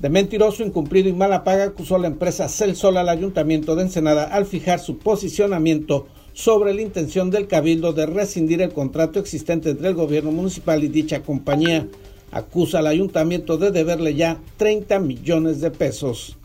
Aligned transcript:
De 0.00 0.08
mentiroso, 0.08 0.64
incumplido 0.64 1.10
y 1.10 1.12
mala 1.12 1.44
paga 1.44 1.64
acusó 1.64 1.98
la 1.98 2.06
empresa 2.06 2.48
Celsol 2.48 2.96
al 2.96 3.10
ayuntamiento 3.10 3.76
de 3.76 3.82
Ensenada 3.82 4.24
al 4.24 4.46
fijar 4.46 4.80
su 4.80 4.96
posicionamiento 4.96 6.06
sobre 6.32 6.72
la 6.72 6.80
intención 6.80 7.30
del 7.30 7.46
cabildo 7.46 7.92
de 7.92 8.06
rescindir 8.06 8.62
el 8.62 8.72
contrato 8.72 9.18
existente 9.18 9.68
entre 9.68 9.88
el 9.88 9.94
gobierno 9.94 10.32
municipal 10.32 10.82
y 10.82 10.88
dicha 10.88 11.20
compañía. 11.20 11.86
Acusa 12.32 12.78
al 12.78 12.86
ayuntamiento 12.86 13.58
de 13.58 13.72
deberle 13.72 14.14
ya 14.14 14.40
30 14.56 15.00
millones 15.00 15.60
de 15.60 15.70
pesos. 15.70 16.38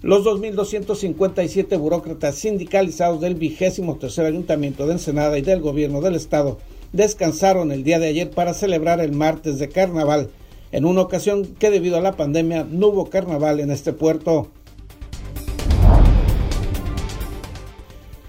Los 0.00 0.24
2.257 0.24 1.76
burócratas 1.76 2.36
sindicalizados 2.36 3.20
del 3.20 3.34
vigésimo 3.34 3.96
tercer 3.96 4.26
ayuntamiento 4.26 4.86
de 4.86 4.92
Ensenada 4.92 5.36
y 5.36 5.42
del 5.42 5.60
gobierno 5.60 6.00
del 6.00 6.14
estado 6.14 6.58
descansaron 6.96 7.70
el 7.70 7.84
día 7.84 7.98
de 7.98 8.08
ayer 8.08 8.30
para 8.30 8.54
celebrar 8.54 9.00
el 9.00 9.12
martes 9.12 9.58
de 9.58 9.68
carnaval, 9.68 10.30
en 10.72 10.84
una 10.84 11.02
ocasión 11.02 11.46
que 11.58 11.70
debido 11.70 11.96
a 11.96 12.00
la 12.00 12.16
pandemia 12.16 12.66
no 12.68 12.88
hubo 12.88 13.10
carnaval 13.10 13.60
en 13.60 13.70
este 13.70 13.92
puerto. 13.92 14.48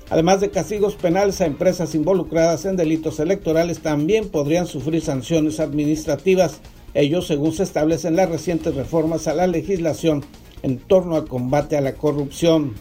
Además 0.10 0.40
de 0.40 0.52
castigos 0.52 0.96
penales 0.96 1.42
a 1.42 1.46
empresas 1.46 1.94
involucradas 1.96 2.66
en 2.66 2.78
delitos 2.78 3.20
electorales, 3.20 3.80
también 3.80 4.30
podrían 4.30 4.68
sufrir 4.68 5.02
sanciones 5.02 5.60
administrativas, 5.60 6.62
ellos 6.94 7.28
según 7.28 7.54
se 7.54 7.64
establecen 7.64 8.16
las 8.16 8.30
recientes 8.30 8.74
reformas 8.76 9.28
a 9.28 9.34
la 9.34 9.48
legislación 9.48 10.24
en 10.64 10.78
torno 10.78 11.16
al 11.16 11.28
combate 11.28 11.78
a 11.78 11.82
la 11.82 11.94
corrupción. 11.94 12.74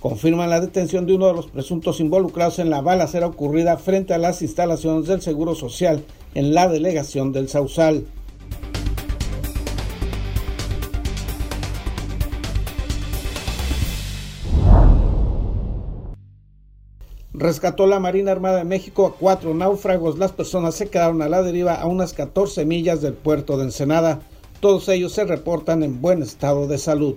Confirman 0.00 0.48
la 0.48 0.60
detención 0.60 1.04
de 1.04 1.12
uno 1.12 1.26
de 1.26 1.34
los 1.34 1.48
presuntos 1.48 2.00
involucrados 2.00 2.58
en 2.58 2.70
la 2.70 2.80
balacera 2.80 3.26
ocurrida 3.26 3.76
frente 3.76 4.14
a 4.14 4.18
las 4.18 4.40
instalaciones 4.40 5.06
del 5.06 5.20
Seguro 5.20 5.54
Social 5.54 6.02
en 6.34 6.54
la 6.54 6.68
delegación 6.68 7.32
del 7.32 7.50
Sausal. 7.50 8.06
Rescató 17.34 17.86
la 17.86 18.00
Marina 18.00 18.32
Armada 18.32 18.56
de 18.56 18.64
México 18.64 19.06
a 19.06 19.14
cuatro 19.18 19.52
náufragos. 19.52 20.18
Las 20.18 20.32
personas 20.32 20.74
se 20.76 20.88
quedaron 20.88 21.20
a 21.20 21.28
la 21.28 21.42
deriva 21.42 21.74
a 21.74 21.86
unas 21.86 22.14
14 22.14 22.64
millas 22.64 23.02
del 23.02 23.12
puerto 23.12 23.58
de 23.58 23.64
Ensenada. 23.64 24.20
Todos 24.60 24.88
ellos 24.88 25.12
se 25.12 25.24
reportan 25.24 25.82
en 25.82 26.00
buen 26.00 26.22
estado 26.22 26.66
de 26.66 26.78
salud. 26.78 27.16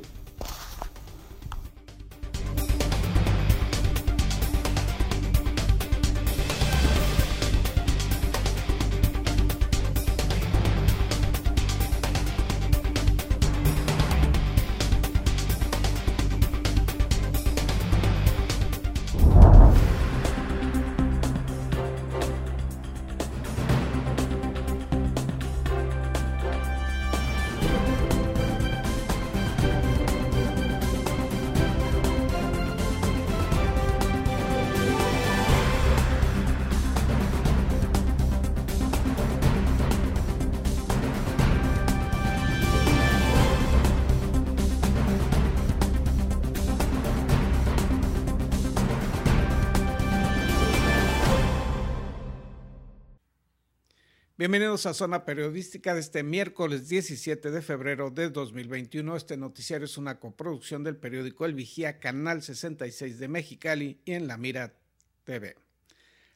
Bienvenidos 54.43 54.85
a 54.85 54.93
Zona 54.93 55.23
Periodística 55.23 55.93
de 55.93 56.01
este 56.01 56.21
miércoles 56.21 56.89
17 56.89 57.49
de 57.49 57.61
febrero 57.61 58.11
de 58.11 58.29
2021. 58.29 59.15
Este 59.15 59.37
noticiario 59.37 59.85
es 59.85 59.97
una 59.97 60.19
coproducción 60.19 60.83
del 60.83 60.97
periódico 60.97 61.45
El 61.45 61.53
Vigía, 61.53 61.97
Canal 61.97 62.41
66 62.41 63.19
de 63.19 63.29
Mexicali 63.29 64.01
y 64.03 64.11
en 64.11 64.27
La 64.27 64.35
Mira 64.35 64.73
TV. 65.23 65.55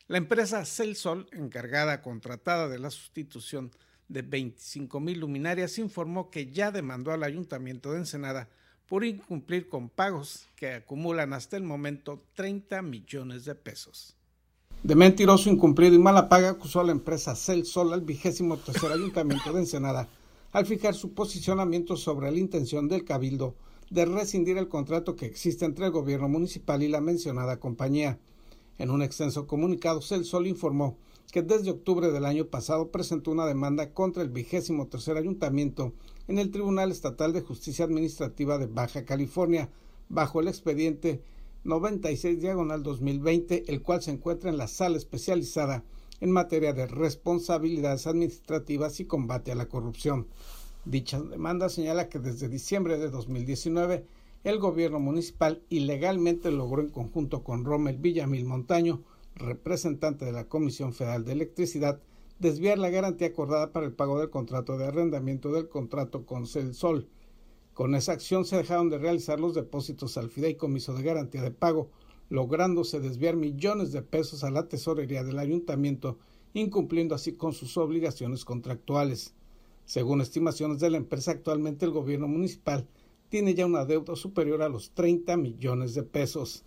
La 0.07 0.19
empresa 0.19 0.63
Celsol, 0.63 1.27
encargada 1.33 2.01
contratada 2.01 2.69
de 2.69 2.79
la 2.79 2.91
sustitución 2.91 3.71
de 4.07 4.21
25 4.21 5.01
mil 5.01 5.19
luminarias, 5.19 5.77
informó 5.77 6.29
que 6.29 6.49
ya 6.49 6.71
demandó 6.71 7.11
al 7.11 7.23
Ayuntamiento 7.23 7.91
de 7.91 7.97
Ensenada 7.97 8.47
por 8.87 9.03
incumplir 9.03 9.67
con 9.67 9.89
pagos 9.89 10.47
que 10.55 10.75
acumulan 10.75 11.33
hasta 11.33 11.57
el 11.57 11.63
momento 11.63 12.23
30 12.35 12.81
millones 12.83 13.43
de 13.43 13.55
pesos. 13.55 14.16
De 14.83 14.95
mentiroso, 14.95 15.49
incumplido 15.49 15.95
y 15.95 15.99
mala 15.99 16.29
paga 16.29 16.51
acusó 16.51 16.79
a 16.79 16.83
la 16.83 16.91
empresa 16.91 17.35
Celsol 17.35 17.93
al 17.93 18.01
vigésimo 18.01 18.57
tercer 18.57 18.91
ayuntamiento 18.91 19.51
de 19.51 19.59
Ensenada 19.59 20.07
al 20.51 20.65
fijar 20.65 20.93
su 20.93 21.13
posicionamiento 21.13 21.97
sobre 21.97 22.31
la 22.31 22.37
intención 22.37 22.87
del 22.87 23.03
cabildo 23.03 23.55
de 23.89 24.05
rescindir 24.05 24.57
el 24.57 24.69
contrato 24.69 25.15
que 25.15 25.25
existe 25.25 25.65
entre 25.65 25.85
el 25.85 25.91
gobierno 25.91 26.29
municipal 26.29 26.83
y 26.83 26.87
la 26.87 27.01
mencionada 27.01 27.59
compañía. 27.59 28.19
En 28.77 28.91
un 28.91 29.01
extenso 29.01 29.47
comunicado, 29.47 30.01
Celsol 30.01 30.47
informó 30.47 30.97
que 31.31 31.41
desde 31.41 31.71
octubre 31.71 32.11
del 32.11 32.25
año 32.25 32.45
pasado 32.45 32.89
presentó 32.89 33.31
una 33.31 33.45
demanda 33.45 33.93
contra 33.93 34.23
el 34.23 34.29
vigésimo 34.29 34.87
tercer 34.87 35.17
ayuntamiento 35.17 35.93
en 36.27 36.39
el 36.39 36.51
Tribunal 36.51 36.91
Estatal 36.91 37.33
de 37.33 37.41
Justicia 37.41 37.85
Administrativa 37.85 38.57
de 38.57 38.67
Baja 38.67 39.05
California, 39.05 39.69
bajo 40.07 40.39
el 40.39 40.47
expediente 40.47 41.21
96 41.63 42.39
diagonal 42.39 42.83
2020, 42.83 43.65
el 43.67 43.81
cual 43.81 44.01
se 44.01 44.11
encuentra 44.11 44.49
en 44.49 44.57
la 44.57 44.67
sala 44.67 44.97
especializada 44.97 45.83
en 46.19 46.31
materia 46.31 46.73
de 46.73 46.87
responsabilidades 46.87 48.07
administrativas 48.07 48.99
y 48.99 49.05
combate 49.05 49.51
a 49.51 49.55
la 49.55 49.67
corrupción. 49.67 50.27
Dicha 50.85 51.21
demanda 51.21 51.69
señala 51.69 52.09
que 52.09 52.19
desde 52.19 52.49
diciembre 52.49 52.97
de 52.97 53.09
2019 53.09 54.05
el 54.43 54.59
gobierno 54.59 54.99
municipal 54.99 55.61
ilegalmente 55.69 56.51
logró 56.51 56.81
en 56.81 56.89
conjunto 56.89 57.43
con 57.43 57.65
Rommel 57.65 57.97
Villamil 57.97 58.45
Montaño, 58.45 59.03
representante 59.35 60.25
de 60.25 60.31
la 60.31 60.47
Comisión 60.47 60.93
Federal 60.93 61.25
de 61.25 61.33
Electricidad, 61.33 61.99
desviar 62.39 62.77
la 62.77 62.89
garantía 62.89 63.27
acordada 63.27 63.71
para 63.71 63.85
el 63.85 63.93
pago 63.93 64.19
del 64.19 64.29
contrato 64.29 64.77
de 64.77 64.85
arrendamiento 64.85 65.51
del 65.51 65.67
contrato 65.67 66.25
con 66.25 66.47
Celsol 66.47 67.07
con 67.77 67.93
esa 67.93 68.13
acción 68.13 68.43
se 68.43 68.57
dejaron 68.57 68.89
de 68.89 68.97
realizar 68.97 69.39
los 69.39 69.53
depósitos 69.53 70.17
al 70.17 70.31
fideicomiso 70.31 70.95
de 70.95 71.03
garantía 71.03 71.43
de 71.43 71.51
pago, 71.51 71.91
lográndose 72.27 72.99
desviar 72.99 73.35
millones 73.35 73.91
de 73.91 74.01
pesos 74.01 74.43
a 74.43 74.49
la 74.49 74.67
tesorería 74.67 75.23
del 75.23 75.37
ayuntamiento, 75.37 76.17
incumpliendo 76.55 77.13
así 77.13 77.33
con 77.33 77.53
sus 77.53 77.77
obligaciones 77.77 78.45
contractuales. 78.45 79.35
Según 79.85 80.21
estimaciones 80.21 80.79
de 80.79 80.89
la 80.89 80.97
empresa, 80.97 81.29
actualmente 81.29 81.85
el 81.85 81.91
gobierno 81.91 82.27
municipal 82.27 82.87
tiene 83.29 83.53
ya 83.53 83.67
una 83.67 83.85
deuda 83.85 84.15
superior 84.15 84.63
a 84.63 84.69
los 84.69 84.89
30 84.95 85.37
millones 85.37 85.93
de 85.93 86.01
pesos. 86.01 86.65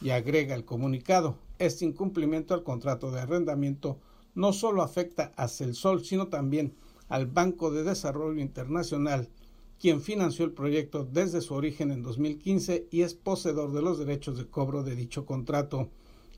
Y 0.00 0.10
agrega 0.10 0.54
el 0.54 0.64
comunicado, 0.64 1.38
este 1.58 1.86
incumplimiento 1.86 2.54
al 2.54 2.62
contrato 2.62 3.10
de 3.10 3.18
arrendamiento 3.20 3.98
no 4.36 4.52
solo 4.52 4.82
afecta 4.82 5.32
a 5.34 5.48
Celsol, 5.48 6.04
sino 6.04 6.28
también 6.28 6.72
al 7.08 7.26
Banco 7.26 7.72
de 7.72 7.82
Desarrollo 7.82 8.40
Internacional, 8.40 9.28
quien 9.82 10.00
financió 10.00 10.44
el 10.44 10.52
proyecto 10.52 11.04
desde 11.04 11.40
su 11.40 11.54
origen 11.54 11.90
en 11.90 12.04
2015 12.04 12.86
y 12.92 13.02
es 13.02 13.14
poseedor 13.14 13.72
de 13.72 13.82
los 13.82 13.98
derechos 13.98 14.38
de 14.38 14.46
cobro 14.46 14.84
de 14.84 14.94
dicho 14.94 15.26
contrato. 15.26 15.88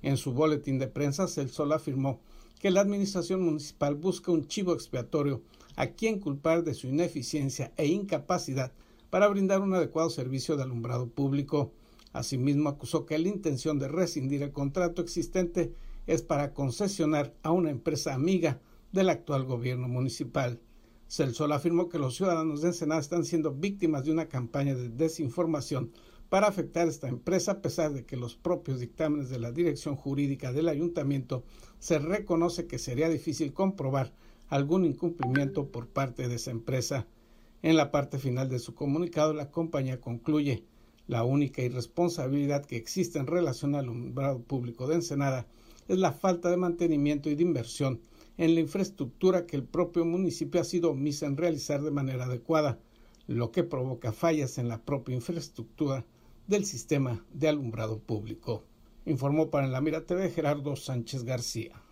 En 0.01 0.17
su 0.17 0.33
boletín 0.33 0.79
de 0.79 0.87
prensa, 0.87 1.29
Celsol 1.29 1.73
afirmó 1.73 2.23
que 2.59 2.71
la 2.71 2.81
administración 2.81 3.43
municipal 3.43 3.97
busca 3.97 4.33
un 4.33 4.49
chivo 4.49 4.73
expiatorio 4.73 5.43
a 5.77 5.89
quien 5.89 6.21
culpar 6.21 6.65
de 6.65 6.73
su 6.73 6.87
ineficiencia 6.87 7.71
e 7.77 7.85
incapacidad 7.85 8.73
para 9.11 9.29
brindar 9.29 9.61
un 9.61 9.75
adecuado 9.75 10.09
servicio 10.09 10.57
de 10.57 10.63
alumbrado 10.63 11.11
público. 11.11 11.71
Asimismo, 12.15 12.71
acusó 12.71 13.05
que 13.05 13.19
la 13.19 13.29
intención 13.29 13.79
de 13.79 13.89
rescindir 13.89 14.43
el 14.43 14.53
contrato 14.53 15.03
existente 15.03 15.71
es 16.07 16.23
para 16.23 16.55
concesionar 16.55 17.35
a 17.43 17.51
una 17.51 17.69
empresa 17.69 18.15
amiga 18.15 18.59
del 18.93 19.11
actual 19.11 19.45
gobierno 19.45 19.87
municipal. 19.87 20.61
Celsol 21.09 21.53
afirmó 21.53 21.89
que 21.89 21.99
los 21.99 22.17
ciudadanos 22.17 22.63
de 22.63 22.69
Ensenada 22.69 23.01
están 23.01 23.25
siendo 23.25 23.53
víctimas 23.53 24.05
de 24.05 24.13
una 24.13 24.29
campaña 24.29 24.75
de 24.75 24.89
desinformación 24.89 25.93
para 26.29 26.49
afectar 26.49 26.87
a 26.87 26.91
esta 26.91 27.09
empresa, 27.09 27.53
a 27.53 27.63
pesar 27.63 27.93
de 27.93 28.05
que 28.05 28.17
los 28.17 28.35
propios 28.35 28.81
dictámenes 28.81 29.29
de 29.29 29.39
la 29.39 29.53
dirección 29.53 29.95
jurídica 29.95 30.53
del 30.53 30.69
ayuntamiento 30.69 31.45
se 31.79 31.99
reconoce 31.99 32.67
que 32.67 32.79
sería 32.79 33.09
difícil 33.09 33.53
comprobar 33.53 34.13
algún 34.49 34.85
incumplimiento 34.85 35.69
por 35.71 35.89
parte 35.89 36.29
de 36.29 36.37
esa 36.37 36.51
empresa. 36.51 37.07
En 37.63 37.77
la 37.77 37.91
parte 37.91 38.19
final 38.19 38.49
de 38.49 38.59
su 38.59 38.75
comunicado, 38.75 39.33
la 39.33 39.51
compañía 39.51 40.01
concluye 40.01 40.65
la 41.07 41.23
única 41.25 41.63
irresponsabilidad 41.63 42.65
que 42.65 42.77
existe 42.77 43.19
en 43.19 43.27
relación 43.27 43.75
al 43.75 43.85
alumbrado 43.85 44.41
público 44.41 44.87
de 44.87 44.97
Ensenada 44.97 45.47
es 45.87 45.99
la 45.99 46.13
falta 46.13 46.51
de 46.51 46.57
mantenimiento 46.57 47.29
y 47.29 47.35
de 47.35 47.43
inversión 47.43 48.01
en 48.37 48.55
la 48.55 48.61
infraestructura 48.61 49.47
que 49.47 49.57
el 49.57 49.65
propio 49.65 50.05
municipio 50.05 50.61
ha 50.61 50.65
sido 50.65 50.91
omiso 50.91 51.27
en 51.27 51.37
realizar 51.37 51.83
de 51.83 51.91
manera 51.91 52.25
adecuada, 52.25 52.79
lo 53.27 53.53
que 53.53 53.65
provoca 53.65 54.13
fallas 54.13 54.59
en 54.59 54.69
la 54.69 54.85
propia 54.85 55.15
infraestructura 55.15 56.05
del 56.47 56.65
sistema 56.65 57.25
de 57.33 57.49
alumbrado 57.49 57.99
público. 57.99 58.65
Informó 59.07 59.51
para 59.51 59.67
la 59.67 59.81
Mira 59.81 60.05
TV 60.05 60.31
Gerardo 60.31 60.77
Sánchez 60.77 61.25
García. 61.25 61.84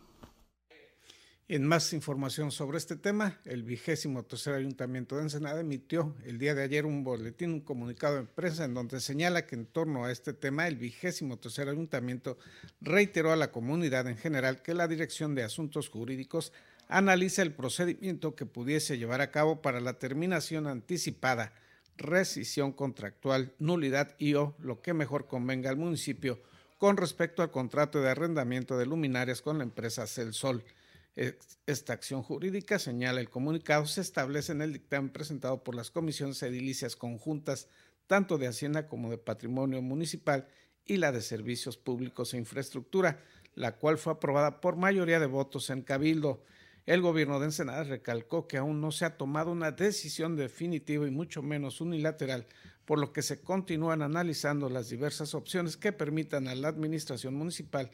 En 1.52 1.66
más 1.66 1.92
información 1.92 2.50
sobre 2.50 2.78
este 2.78 2.96
tema, 2.96 3.38
el 3.44 3.62
vigésimo 3.62 4.22
tercer 4.22 4.54
ayuntamiento 4.54 5.16
de 5.16 5.24
Ensenada 5.24 5.60
emitió 5.60 6.16
el 6.24 6.38
día 6.38 6.54
de 6.54 6.62
ayer 6.62 6.86
un 6.86 7.04
boletín, 7.04 7.52
un 7.52 7.60
comunicado 7.60 8.16
de 8.16 8.22
prensa 8.22 8.64
en 8.64 8.72
donde 8.72 9.00
señala 9.00 9.46
que 9.46 9.56
en 9.56 9.66
torno 9.66 10.06
a 10.06 10.10
este 10.10 10.32
tema 10.32 10.66
el 10.66 10.76
vigésimo 10.76 11.36
tercer 11.36 11.68
ayuntamiento 11.68 12.38
reiteró 12.80 13.32
a 13.32 13.36
la 13.36 13.52
comunidad 13.52 14.08
en 14.08 14.16
general 14.16 14.62
que 14.62 14.72
la 14.72 14.88
Dirección 14.88 15.34
de 15.34 15.42
Asuntos 15.42 15.90
Jurídicos 15.90 16.54
analiza 16.88 17.42
el 17.42 17.52
procedimiento 17.52 18.34
que 18.34 18.46
pudiese 18.46 18.96
llevar 18.96 19.20
a 19.20 19.30
cabo 19.30 19.60
para 19.60 19.80
la 19.80 19.98
terminación 19.98 20.66
anticipada, 20.66 21.52
rescisión 21.98 22.72
contractual, 22.72 23.52
nulidad 23.58 24.14
y 24.18 24.32
o 24.36 24.56
lo 24.58 24.80
que 24.80 24.94
mejor 24.94 25.26
convenga 25.26 25.68
al 25.68 25.76
municipio 25.76 26.40
con 26.78 26.96
respecto 26.96 27.42
al 27.42 27.50
contrato 27.50 28.00
de 28.00 28.08
arrendamiento 28.08 28.78
de 28.78 28.86
luminarias 28.86 29.42
con 29.42 29.58
la 29.58 29.64
empresa 29.64 30.06
Celsol. 30.06 30.62
Sol 30.62 30.64
esta 31.14 31.92
acción 31.92 32.22
jurídica, 32.22 32.78
señala 32.78 33.20
el 33.20 33.28
comunicado, 33.28 33.86
se 33.86 34.00
establece 34.00 34.52
en 34.52 34.62
el 34.62 34.72
dictamen 34.72 35.10
presentado 35.10 35.62
por 35.62 35.74
las 35.74 35.90
comisiones 35.90 36.42
edilicias 36.42 36.96
conjuntas, 36.96 37.68
tanto 38.06 38.38
de 38.38 38.46
Hacienda 38.46 38.86
como 38.86 39.10
de 39.10 39.18
Patrimonio 39.18 39.82
Municipal 39.82 40.48
y 40.86 40.96
la 40.96 41.12
de 41.12 41.20
Servicios 41.20 41.76
Públicos 41.76 42.32
e 42.32 42.38
Infraestructura, 42.38 43.20
la 43.54 43.76
cual 43.76 43.98
fue 43.98 44.14
aprobada 44.14 44.60
por 44.60 44.76
mayoría 44.76 45.20
de 45.20 45.26
votos 45.26 45.68
en 45.70 45.82
Cabildo. 45.82 46.42
El 46.86 47.00
gobierno 47.02 47.38
de 47.38 47.46
Ensenada 47.46 47.84
recalcó 47.84 48.48
que 48.48 48.56
aún 48.56 48.80
no 48.80 48.90
se 48.90 49.04
ha 49.04 49.16
tomado 49.16 49.52
una 49.52 49.70
decisión 49.70 50.34
definitiva 50.34 51.06
y 51.06 51.10
mucho 51.10 51.42
menos 51.42 51.80
unilateral, 51.80 52.46
por 52.86 52.98
lo 52.98 53.12
que 53.12 53.22
se 53.22 53.40
continúan 53.40 54.02
analizando 54.02 54.68
las 54.68 54.88
diversas 54.88 55.34
opciones 55.34 55.76
que 55.76 55.92
permitan 55.92 56.48
a 56.48 56.54
la 56.54 56.68
administración 56.68 57.34
municipal 57.34 57.90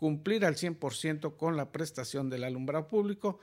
cumplir 0.00 0.46
al 0.46 0.56
100% 0.56 1.36
con 1.36 1.58
la 1.58 1.72
prestación 1.72 2.30
del 2.30 2.44
alumbrado 2.44 2.88
público. 2.88 3.38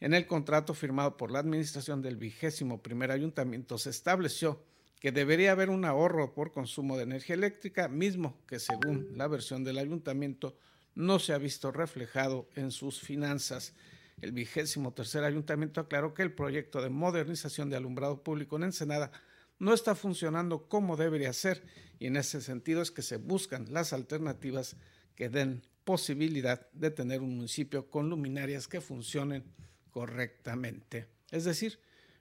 En 0.00 0.14
el 0.14 0.26
contrato 0.26 0.74
firmado 0.74 1.16
por 1.16 1.30
la 1.30 1.38
administración 1.38 2.02
del 2.02 2.16
vigésimo 2.16 2.82
primer 2.82 3.12
ayuntamiento 3.12 3.78
se 3.78 3.90
estableció 3.90 4.64
que 4.98 5.12
debería 5.12 5.52
haber 5.52 5.70
un 5.70 5.84
ahorro 5.84 6.34
por 6.34 6.52
consumo 6.52 6.96
de 6.96 7.04
energía 7.04 7.36
eléctrica, 7.36 7.86
mismo 7.86 8.36
que 8.48 8.58
según 8.58 9.16
la 9.16 9.28
versión 9.28 9.62
del 9.62 9.78
ayuntamiento 9.78 10.56
no 10.96 11.20
se 11.20 11.34
ha 11.34 11.38
visto 11.38 11.70
reflejado 11.70 12.48
en 12.56 12.72
sus 12.72 13.00
finanzas. 13.00 13.72
El 14.20 14.32
vigésimo 14.32 14.92
tercer 14.94 15.22
ayuntamiento 15.22 15.80
aclaró 15.80 16.14
que 16.14 16.22
el 16.22 16.32
proyecto 16.32 16.82
de 16.82 16.90
modernización 16.90 17.70
de 17.70 17.76
alumbrado 17.76 18.24
público 18.24 18.56
en 18.56 18.64
Ensenada 18.64 19.12
no 19.60 19.72
está 19.72 19.94
funcionando 19.94 20.66
como 20.66 20.96
debería 20.96 21.32
ser 21.32 21.62
y 22.00 22.08
en 22.08 22.16
ese 22.16 22.40
sentido 22.40 22.82
es 22.82 22.90
que 22.90 23.02
se 23.02 23.18
buscan 23.18 23.72
las 23.72 23.92
alternativas 23.92 24.74
que 25.14 25.28
den 25.28 25.62
posibilidad 25.84 26.70
de 26.72 26.90
tener 26.90 27.20
un 27.20 27.36
municipio 27.36 27.88
con 27.88 28.08
luminarias 28.08 28.68
que 28.68 28.80
funcionen 28.80 29.44
correctamente. 29.90 31.06
Es 31.30 31.44
decir, 31.44 31.78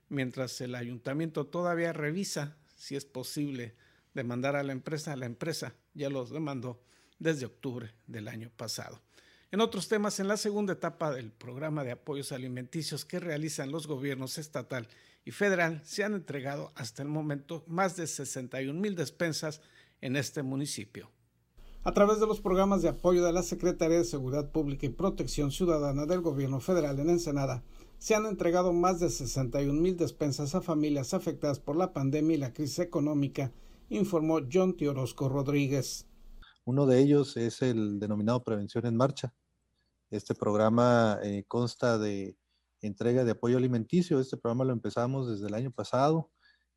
mientras 0.09 0.59
el 0.61 0.75
ayuntamiento 0.75 1.45
todavía 1.45 1.93
revisa 1.93 2.57
si 2.75 2.95
es 2.95 3.05
posible 3.05 3.75
demandar 4.13 4.55
a 4.55 4.63
la 4.63 4.71
empresa, 4.71 5.15
la 5.15 5.25
empresa 5.25 5.75
ya 5.93 6.09
los 6.09 6.31
demandó 6.31 6.81
desde 7.19 7.45
octubre 7.45 7.93
del 8.07 8.27
año 8.27 8.49
pasado. 8.55 9.01
En 9.51 9.61
otros 9.61 9.87
temas, 9.87 10.19
en 10.19 10.27
la 10.27 10.37
segunda 10.37 10.73
etapa 10.73 11.11
del 11.11 11.31
programa 11.31 11.83
de 11.83 11.91
apoyos 11.91 12.31
alimenticios 12.31 13.05
que 13.05 13.19
realizan 13.19 13.71
los 13.71 13.85
gobiernos 13.85 14.37
estatal 14.37 14.87
y 15.25 15.31
federal, 15.31 15.81
se 15.83 16.03
han 16.03 16.13
entregado 16.13 16.71
hasta 16.75 17.03
el 17.03 17.09
momento 17.09 17.63
más 17.67 17.95
de 17.97 18.07
61 18.07 18.79
mil 18.79 18.95
despensas 18.95 19.61
en 19.99 20.15
este 20.15 20.41
municipio. 20.41 21.11
A 21.83 21.93
través 21.93 22.19
de 22.19 22.27
los 22.27 22.41
programas 22.41 22.83
de 22.83 22.89
apoyo 22.89 23.25
de 23.25 23.33
la 23.33 23.41
Secretaría 23.41 23.97
de 23.97 24.03
Seguridad 24.03 24.51
Pública 24.51 24.85
y 24.85 24.89
Protección 24.89 25.49
Ciudadana 25.49 26.05
del 26.05 26.21
Gobierno 26.21 26.59
Federal 26.59 26.99
en 26.99 27.09
Ensenada, 27.09 27.63
se 27.97 28.13
han 28.13 28.27
entregado 28.27 28.71
más 28.71 28.99
de 28.99 29.09
61 29.09 29.81
mil 29.81 29.97
despensas 29.97 30.53
a 30.53 30.61
familias 30.61 31.15
afectadas 31.15 31.59
por 31.59 31.75
la 31.75 31.91
pandemia 31.91 32.35
y 32.35 32.39
la 32.39 32.53
crisis 32.53 32.77
económica, 32.77 33.51
informó 33.89 34.41
John 34.51 34.77
Tiorosco 34.77 35.27
Rodríguez. 35.27 36.05
Uno 36.65 36.85
de 36.85 36.99
ellos 36.99 37.35
es 37.35 37.63
el 37.63 37.99
denominado 37.99 38.43
Prevención 38.43 38.85
en 38.85 38.95
Marcha. 38.95 39.33
Este 40.11 40.35
programa 40.35 41.17
eh, 41.23 41.45
consta 41.47 41.97
de 41.97 42.37
entrega 42.81 43.23
de 43.23 43.31
apoyo 43.31 43.57
alimenticio. 43.57 44.19
Este 44.19 44.37
programa 44.37 44.65
lo 44.65 44.73
empezamos 44.73 45.27
desde 45.27 45.47
el 45.47 45.55
año 45.55 45.71
pasado. 45.71 46.29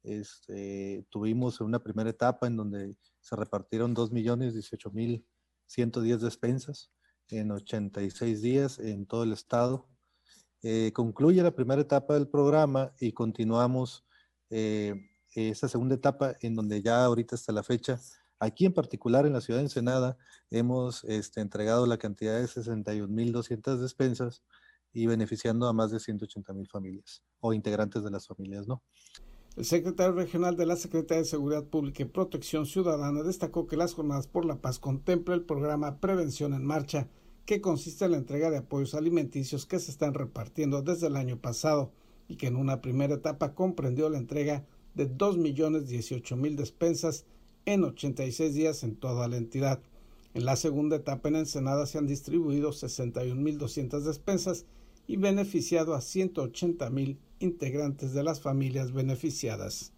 Este, 0.04 1.04
tuvimos 1.10 1.60
una 1.60 1.82
primera 1.82 2.10
etapa 2.10 2.46
en 2.46 2.56
donde 2.56 2.96
se 3.20 3.36
repartieron 3.36 3.96
2.018.110 3.96 6.18
despensas 6.18 6.92
en 7.28 7.50
86 7.50 8.42
días 8.42 8.78
en 8.78 9.06
todo 9.06 9.24
el 9.24 9.32
estado. 9.32 9.88
Eh, 10.62 10.92
concluye 10.92 11.42
la 11.42 11.54
primera 11.54 11.80
etapa 11.80 12.14
del 12.14 12.28
programa 12.28 12.92
y 13.00 13.12
continuamos 13.12 14.04
eh, 14.50 14.94
esa 15.34 15.68
segunda 15.68 15.94
etapa 15.94 16.34
en 16.40 16.54
donde 16.54 16.82
ya 16.82 17.04
ahorita 17.04 17.34
hasta 17.34 17.52
la 17.52 17.62
fecha, 17.62 18.00
aquí 18.38 18.66
en 18.66 18.74
particular 18.74 19.26
en 19.26 19.32
la 19.32 19.40
ciudad 19.40 19.60
de 19.60 19.64
Ensenada, 19.64 20.16
hemos 20.50 21.04
este, 21.04 21.40
entregado 21.40 21.86
la 21.86 21.98
cantidad 21.98 22.38
de 22.38 22.46
61.200 22.46 23.78
despensas 23.78 24.42
y 24.92 25.06
beneficiando 25.06 25.66
a 25.66 25.72
más 25.72 25.90
de 25.90 25.98
180.000 25.98 26.68
familias 26.68 27.22
o 27.40 27.52
integrantes 27.52 28.04
de 28.04 28.10
las 28.10 28.26
familias, 28.26 28.68
¿no? 28.68 28.82
El 29.56 29.64
secretario 29.64 30.14
regional 30.14 30.56
de 30.56 30.66
la 30.66 30.74
Secretaría 30.74 31.22
de 31.22 31.28
Seguridad 31.28 31.62
Pública 31.62 32.02
y 32.02 32.06
Protección 32.06 32.66
Ciudadana 32.66 33.22
destacó 33.22 33.68
que 33.68 33.76
las 33.76 33.94
Jornadas 33.94 34.26
por 34.26 34.44
la 34.44 34.56
Paz 34.56 34.80
contempla 34.80 35.36
el 35.36 35.42
programa 35.42 36.00
Prevención 36.00 36.54
en 36.54 36.64
Marcha, 36.64 37.06
que 37.46 37.60
consiste 37.60 38.04
en 38.04 38.10
la 38.10 38.16
entrega 38.16 38.50
de 38.50 38.56
apoyos 38.56 38.94
alimenticios 38.94 39.64
que 39.64 39.78
se 39.78 39.92
están 39.92 40.12
repartiendo 40.12 40.82
desde 40.82 41.06
el 41.06 41.14
año 41.14 41.40
pasado 41.40 41.92
y 42.26 42.34
que 42.34 42.48
en 42.48 42.56
una 42.56 42.80
primera 42.80 43.14
etapa 43.14 43.54
comprendió 43.54 44.10
la 44.10 44.18
entrega 44.18 44.66
de 44.96 45.08
2.018.000 45.08 46.56
despensas 46.56 47.24
en 47.64 47.84
86 47.84 48.54
días 48.54 48.82
en 48.82 48.96
toda 48.96 49.28
la 49.28 49.36
entidad. 49.36 49.80
En 50.34 50.46
la 50.46 50.56
segunda 50.56 50.96
etapa 50.96 51.28
en 51.28 51.36
Ensenada 51.36 51.86
se 51.86 51.98
han 51.98 52.08
distribuido 52.08 52.70
61.200 52.72 54.00
despensas 54.00 54.66
y 55.06 55.16
beneficiado 55.16 55.94
a 55.94 56.00
180.000 56.00 57.18
integrantes 57.40 58.14
de 58.14 58.22
las 58.22 58.40
familias 58.40 58.92
beneficiadas. 58.92 59.92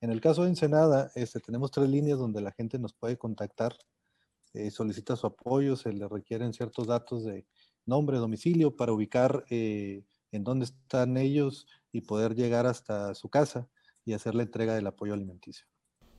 En 0.00 0.10
el 0.10 0.20
caso 0.20 0.42
de 0.42 0.48
Ensenada, 0.48 1.12
este, 1.14 1.40
tenemos 1.40 1.70
tres 1.70 1.88
líneas 1.88 2.18
donde 2.18 2.40
la 2.40 2.52
gente 2.52 2.78
nos 2.78 2.92
puede 2.92 3.16
contactar, 3.16 3.76
eh, 4.54 4.70
solicita 4.70 5.16
su 5.16 5.26
apoyo, 5.26 5.76
se 5.76 5.92
le 5.92 6.08
requieren 6.08 6.52
ciertos 6.52 6.86
datos 6.86 7.24
de 7.24 7.46
nombre, 7.86 8.18
domicilio 8.18 8.76
para 8.76 8.92
ubicar 8.92 9.44
eh, 9.50 10.04
en 10.30 10.44
dónde 10.44 10.64
están 10.64 11.16
ellos 11.16 11.66
y 11.92 12.00
poder 12.00 12.34
llegar 12.34 12.66
hasta 12.66 13.14
su 13.14 13.28
casa 13.28 13.68
y 14.04 14.14
hacer 14.14 14.34
la 14.34 14.42
entrega 14.42 14.74
del 14.74 14.86
apoyo 14.86 15.14
alimenticio. 15.14 15.66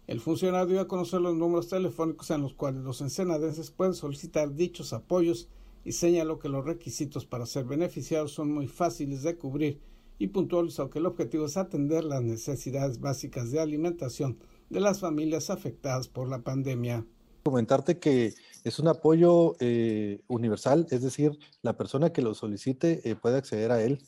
El 0.07 0.19
funcionario 0.19 0.67
dio 0.67 0.81
a 0.81 0.87
conocer 0.87 1.21
los 1.21 1.35
números 1.35 1.69
telefónicos 1.69 2.29
en 2.31 2.41
los 2.41 2.53
cuales 2.53 2.83
los 2.83 3.01
ensenadenses 3.01 3.71
pueden 3.71 3.93
solicitar 3.93 4.53
dichos 4.53 4.93
apoyos 4.93 5.49
y 5.85 5.91
señaló 5.91 6.39
que 6.39 6.49
los 6.49 6.65
requisitos 6.65 7.25
para 7.25 7.45
ser 7.45 7.65
beneficiados 7.65 8.31
son 8.31 8.51
muy 8.51 8.67
fáciles 8.67 9.23
de 9.23 9.37
cubrir 9.37 9.79
y 10.19 10.27
puntualizó 10.27 10.89
que 10.89 10.99
el 10.99 11.05
objetivo 11.05 11.45
es 11.45 11.57
atender 11.57 12.03
las 12.03 12.21
necesidades 12.21 12.99
básicas 12.99 13.51
de 13.51 13.59
alimentación 13.59 14.37
de 14.69 14.79
las 14.79 14.99
familias 14.99 15.49
afectadas 15.49 16.07
por 16.07 16.29
la 16.29 16.39
pandemia. 16.39 17.05
Comentarte 17.43 17.99
que 17.99 18.33
es 18.63 18.79
un 18.79 18.87
apoyo 18.87 19.55
eh, 19.59 20.21
universal, 20.27 20.87
es 20.91 21.01
decir, 21.01 21.37
la 21.61 21.75
persona 21.75 22.13
que 22.13 22.21
lo 22.21 22.33
solicite 22.33 23.01
eh, 23.09 23.15
puede 23.15 23.37
acceder 23.37 23.71
a 23.71 23.83
él. 23.83 23.99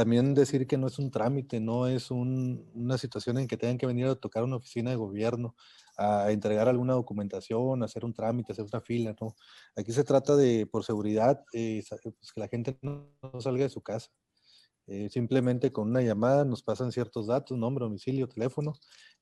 También 0.00 0.32
decir 0.32 0.66
que 0.66 0.78
no 0.78 0.86
es 0.86 0.98
un 0.98 1.10
trámite, 1.10 1.60
no 1.60 1.86
es 1.86 2.10
una 2.10 2.96
situación 2.96 3.36
en 3.36 3.46
que 3.46 3.58
tengan 3.58 3.76
que 3.76 3.84
venir 3.84 4.06
a 4.06 4.14
tocar 4.14 4.42
una 4.44 4.56
oficina 4.56 4.88
de 4.88 4.96
gobierno, 4.96 5.54
a 5.98 6.32
entregar 6.32 6.68
alguna 6.68 6.94
documentación, 6.94 7.82
hacer 7.82 8.06
un 8.06 8.14
trámite, 8.14 8.52
hacer 8.52 8.64
una 8.64 8.80
fila, 8.80 9.14
¿no? 9.20 9.36
Aquí 9.76 9.92
se 9.92 10.02
trata 10.02 10.36
de, 10.36 10.66
por 10.66 10.84
seguridad, 10.84 11.44
eh, 11.52 11.84
pues, 12.02 12.32
que 12.32 12.40
la 12.40 12.48
gente 12.48 12.78
no 12.80 13.10
salga 13.40 13.64
de 13.64 13.68
su 13.68 13.82
casa. 13.82 14.08
Eh, 14.86 15.10
simplemente 15.10 15.70
con 15.70 15.90
una 15.90 16.00
llamada 16.00 16.46
nos 16.46 16.62
pasan 16.62 16.92
ciertos 16.92 17.26
datos, 17.26 17.58
nombre, 17.58 17.84
domicilio, 17.84 18.26
teléfono, 18.26 18.72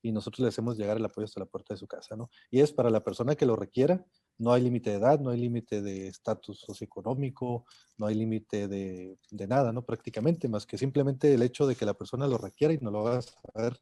y 0.00 0.12
nosotros 0.12 0.44
le 0.44 0.48
hacemos 0.50 0.78
llegar 0.78 0.96
el 0.96 1.04
apoyo 1.04 1.24
hasta 1.24 1.40
la 1.40 1.46
puerta 1.46 1.74
de 1.74 1.78
su 1.78 1.88
casa, 1.88 2.14
¿no? 2.14 2.30
Y 2.52 2.60
es 2.60 2.72
para 2.72 2.88
la 2.88 3.02
persona 3.02 3.34
que 3.34 3.46
lo 3.46 3.56
requiera, 3.56 4.06
no 4.38 4.52
hay 4.52 4.62
límite 4.62 4.90
de 4.90 4.96
edad, 4.96 5.20
no 5.20 5.30
hay 5.30 5.40
límite 5.40 5.82
de 5.82 6.08
estatus 6.08 6.60
socioeconómico, 6.60 7.66
no 7.96 8.06
hay 8.06 8.14
límite 8.14 8.68
de, 8.68 9.18
de, 9.30 9.46
nada, 9.46 9.72
¿no? 9.72 9.82
Prácticamente, 9.84 10.48
más 10.48 10.64
que 10.64 10.78
simplemente 10.78 11.34
el 11.34 11.42
hecho 11.42 11.66
de 11.66 11.74
que 11.74 11.84
la 11.84 11.94
persona 11.94 12.26
lo 12.28 12.38
requiera 12.38 12.72
y 12.72 12.78
no 12.78 12.90
lo 12.90 13.06
haga 13.06 13.22
saber. 13.22 13.80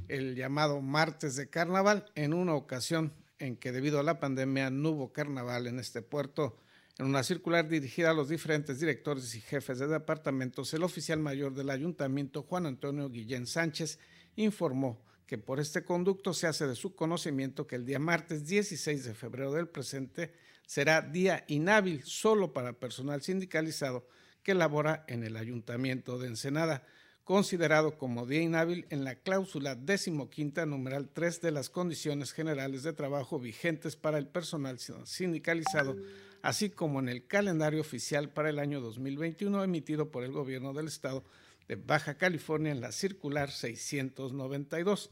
el 0.08 0.34
llamado 0.34 0.82
martes 0.82 1.34
de 1.36 1.48
carnaval 1.48 2.12
en 2.14 2.34
una 2.34 2.52
ocasión 2.52 3.14
en 3.38 3.56
que 3.56 3.72
debido 3.72 3.98
a 3.98 4.02
la 4.02 4.20
pandemia 4.20 4.68
no 4.68 4.90
hubo 4.90 5.14
carnaval 5.14 5.66
en 5.66 5.78
este 5.78 6.02
puerto. 6.02 6.58
En 6.98 7.06
una 7.06 7.22
circular 7.22 7.68
dirigida 7.68 8.10
a 8.10 8.14
los 8.14 8.28
diferentes 8.28 8.80
directores 8.80 9.34
y 9.34 9.40
jefes 9.40 9.78
de 9.78 9.86
departamentos, 9.86 10.74
el 10.74 10.82
oficial 10.82 11.20
mayor 11.20 11.54
del 11.54 11.70
ayuntamiento, 11.70 12.42
Juan 12.42 12.66
Antonio 12.66 13.08
Guillén 13.08 13.46
Sánchez, 13.46 13.98
informó 14.36 15.00
que 15.30 15.38
por 15.38 15.60
este 15.60 15.84
conducto 15.84 16.34
se 16.34 16.48
hace 16.48 16.66
de 16.66 16.74
su 16.74 16.96
conocimiento 16.96 17.68
que 17.68 17.76
el 17.76 17.86
día 17.86 18.00
martes 18.00 18.48
16 18.48 19.04
de 19.04 19.14
febrero 19.14 19.52
del 19.52 19.68
presente 19.68 20.34
será 20.66 21.02
día 21.02 21.44
inhábil 21.46 22.02
solo 22.02 22.52
para 22.52 22.72
personal 22.72 23.22
sindicalizado 23.22 24.08
que 24.42 24.54
labora 24.54 25.04
en 25.06 25.22
el 25.22 25.36
Ayuntamiento 25.36 26.18
de 26.18 26.26
Ensenada, 26.26 26.84
considerado 27.22 27.96
como 27.96 28.26
día 28.26 28.42
inhábil 28.42 28.86
en 28.90 29.04
la 29.04 29.14
cláusula 29.14 29.76
decimoquinta 29.76 30.66
numeral 30.66 31.08
3 31.10 31.40
de 31.40 31.52
las 31.52 31.70
condiciones 31.70 32.32
generales 32.32 32.82
de 32.82 32.92
trabajo 32.92 33.38
vigentes 33.38 33.94
para 33.94 34.18
el 34.18 34.26
personal 34.26 34.80
sindicalizado, 35.04 35.96
así 36.42 36.70
como 36.70 36.98
en 36.98 37.08
el 37.08 37.28
calendario 37.28 37.82
oficial 37.82 38.30
para 38.30 38.50
el 38.50 38.58
año 38.58 38.80
2021 38.80 39.62
emitido 39.62 40.10
por 40.10 40.24
el 40.24 40.32
Gobierno 40.32 40.72
del 40.72 40.88
Estado 40.88 41.22
de 41.68 41.76
Baja 41.76 42.14
California 42.14 42.72
en 42.72 42.80
la 42.80 42.90
circular 42.90 43.52
692. 43.52 45.10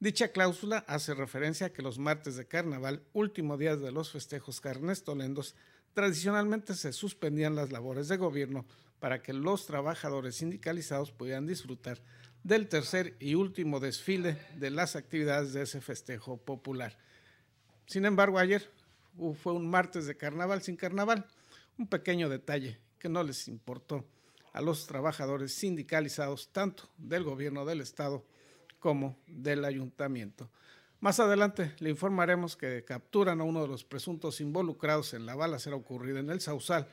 Dicha 0.00 0.28
cláusula 0.28 0.84
hace 0.86 1.14
referencia 1.14 1.68
a 1.68 1.72
que 1.72 1.82
los 1.82 1.98
martes 1.98 2.36
de 2.36 2.46
carnaval, 2.46 3.02
último 3.12 3.56
día 3.56 3.76
de 3.76 3.92
los 3.92 4.10
festejos 4.10 4.60
carnestolendos, 4.60 5.54
tradicionalmente 5.94 6.74
se 6.74 6.92
suspendían 6.92 7.54
las 7.54 7.70
labores 7.70 8.08
de 8.08 8.16
gobierno 8.16 8.66
para 8.98 9.22
que 9.22 9.32
los 9.32 9.66
trabajadores 9.66 10.36
sindicalizados 10.36 11.12
pudieran 11.12 11.46
disfrutar 11.46 12.02
del 12.42 12.68
tercer 12.68 13.16
y 13.20 13.34
último 13.34 13.80
desfile 13.80 14.36
de 14.56 14.70
las 14.70 14.96
actividades 14.96 15.52
de 15.52 15.62
ese 15.62 15.80
festejo 15.80 16.36
popular. 16.36 16.98
Sin 17.86 18.04
embargo, 18.04 18.38
ayer 18.38 18.70
fue 19.42 19.52
un 19.52 19.68
martes 19.68 20.06
de 20.06 20.16
carnaval 20.16 20.62
sin 20.62 20.76
carnaval, 20.76 21.26
un 21.78 21.86
pequeño 21.86 22.28
detalle 22.28 22.78
que 22.98 23.08
no 23.08 23.22
les 23.22 23.48
importó 23.48 24.04
a 24.52 24.60
los 24.60 24.86
trabajadores 24.86 25.54
sindicalizados 25.54 26.48
tanto 26.52 26.90
del 26.98 27.24
gobierno 27.24 27.64
del 27.64 27.80
estado 27.80 28.24
como 28.84 29.16
del 29.26 29.64
ayuntamiento. 29.64 30.50
Más 31.00 31.18
adelante 31.18 31.72
le 31.78 31.88
informaremos 31.88 32.54
que 32.54 32.84
capturan 32.84 33.40
a 33.40 33.44
uno 33.44 33.62
de 33.62 33.68
los 33.68 33.82
presuntos 33.82 34.42
involucrados 34.42 35.14
en 35.14 35.24
la 35.24 35.34
balacera 35.34 35.74
ocurrida 35.74 36.20
en 36.20 36.28
el 36.28 36.42
Sausal 36.42 36.86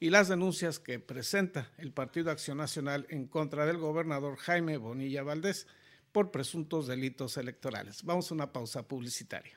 y 0.00 0.10
las 0.10 0.26
denuncias 0.26 0.80
que 0.80 0.98
presenta 0.98 1.70
el 1.78 1.92
Partido 1.92 2.32
Acción 2.32 2.58
Nacional 2.58 3.06
en 3.10 3.28
contra 3.28 3.64
del 3.64 3.78
gobernador 3.78 4.38
Jaime 4.38 4.76
Bonilla 4.76 5.22
Valdés 5.22 5.68
por 6.10 6.32
presuntos 6.32 6.88
delitos 6.88 7.36
electorales. 7.36 8.02
Vamos 8.02 8.28
a 8.28 8.34
una 8.34 8.52
pausa 8.52 8.82
publicitaria. 8.88 9.56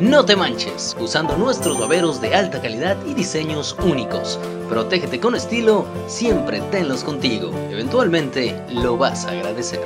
No 0.00 0.24
te 0.24 0.36
manches 0.36 0.96
usando 1.00 1.36
nuestros 1.36 1.76
baberos 1.76 2.20
de 2.20 2.32
alta 2.32 2.62
calidad 2.62 2.96
y 3.04 3.14
diseños 3.14 3.74
únicos. 3.82 4.38
Protégete 4.68 5.18
con 5.18 5.34
estilo, 5.34 5.86
siempre 6.06 6.60
tenlos 6.70 7.02
contigo. 7.02 7.50
Eventualmente 7.68 8.54
lo 8.70 8.96
vas 8.96 9.24
a 9.24 9.32
agradecer. 9.32 9.80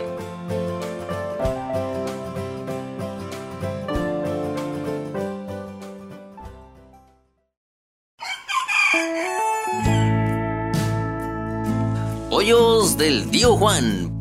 Pollos 12.29 12.99
del 12.99 13.31
tío 13.31 13.57
Juan. 13.57 14.13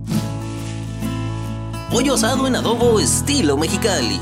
Pollo 1.91 2.13
asado 2.13 2.47
en 2.47 2.55
adobo 2.55 2.97
estilo 3.01 3.57
mexicali 3.57 4.21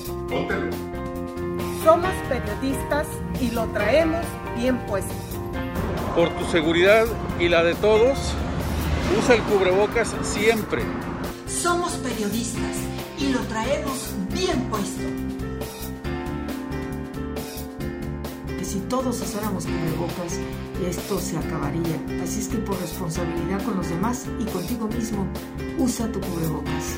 Póntelo. 0.31 0.71
Somos 1.83 2.13
periodistas 2.29 3.05
y 3.41 3.51
lo 3.51 3.65
traemos 3.67 4.25
bien 4.55 4.77
puesto. 4.87 5.13
Por 6.15 6.29
tu 6.29 6.45
seguridad 6.45 7.05
y 7.37 7.49
la 7.49 7.63
de 7.63 7.75
todos, 7.75 8.17
usa 9.19 9.35
el 9.35 9.41
cubrebocas 9.41 10.15
siempre. 10.21 10.83
Somos 11.47 11.91
periodistas 11.97 12.77
y 13.19 13.33
lo 13.33 13.39
traemos 13.41 14.13
bien 14.33 14.57
puesto. 14.69 15.03
Si 18.63 18.79
todos 18.87 19.19
usáramos 19.19 19.65
cubrebocas, 19.65 20.39
esto 20.87 21.19
se 21.19 21.37
acabaría. 21.37 22.23
Así 22.23 22.39
es 22.39 22.47
que 22.47 22.57
por 22.59 22.79
responsabilidad 22.79 23.61
con 23.65 23.75
los 23.75 23.89
demás 23.89 24.27
y 24.39 24.45
contigo 24.45 24.87
mismo, 24.87 25.27
usa 25.77 26.09
tu 26.09 26.21
cubrebocas. 26.21 26.95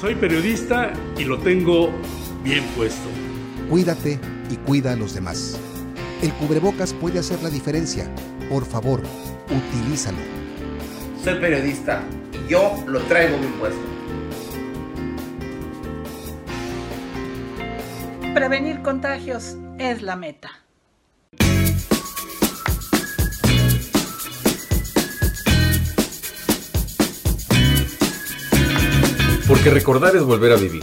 Soy 0.00 0.14
periodista 0.14 0.92
y 1.18 1.24
lo 1.24 1.38
tengo 1.38 1.90
bien 2.42 2.64
puesto. 2.76 3.08
Cuídate 3.68 4.18
y 4.50 4.56
cuida 4.56 4.92
a 4.92 4.96
los 4.96 5.14
demás. 5.14 5.58
El 6.22 6.32
cubrebocas 6.34 6.92
puede 6.94 7.18
hacer 7.18 7.42
la 7.42 7.50
diferencia. 7.50 8.12
Por 8.48 8.64
favor, 8.64 9.02
utilízalo. 9.50 10.18
Soy 11.22 11.40
periodista 11.40 12.02
y 12.32 12.50
yo 12.50 12.82
lo 12.86 13.00
traigo 13.02 13.38
bien 13.38 13.52
puesto. 13.54 13.80
Prevenir 18.34 18.82
contagios 18.82 19.56
es 19.78 20.02
la 20.02 20.16
meta. 20.16 20.50
Porque 29.46 29.70
recordar 29.70 30.16
es 30.16 30.22
volver 30.22 30.52
a 30.52 30.56
vivir. 30.56 30.82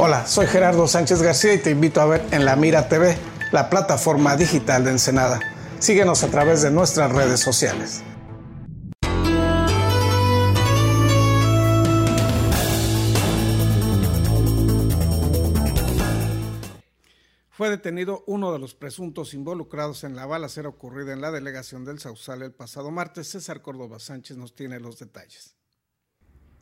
Hola, 0.00 0.28
soy 0.28 0.46
Gerardo 0.46 0.86
Sánchez 0.86 1.22
García 1.22 1.54
y 1.54 1.58
te 1.58 1.72
invito 1.72 2.00
a 2.00 2.06
ver 2.06 2.24
en 2.30 2.44
La 2.44 2.54
Mira 2.54 2.88
TV, 2.88 3.18
la 3.50 3.68
plataforma 3.68 4.36
digital 4.36 4.84
de 4.84 4.92
Ensenada. 4.92 5.40
Síguenos 5.80 6.22
a 6.22 6.28
través 6.28 6.62
de 6.62 6.70
nuestras 6.70 7.10
redes 7.10 7.40
sociales. 7.40 8.04
Fue 17.50 17.68
detenido 17.68 18.22
uno 18.28 18.52
de 18.52 18.60
los 18.60 18.76
presuntos 18.76 19.34
involucrados 19.34 20.04
en 20.04 20.14
la 20.14 20.26
balacera 20.26 20.68
ocurrida 20.68 21.12
en 21.12 21.20
la 21.20 21.32
delegación 21.32 21.84
del 21.84 21.98
Sausal 21.98 22.42
el 22.42 22.52
pasado 22.52 22.92
martes. 22.92 23.26
César 23.26 23.62
Córdoba 23.62 23.98
Sánchez 23.98 24.36
nos 24.36 24.54
tiene 24.54 24.78
los 24.78 25.00
detalles. 25.00 25.57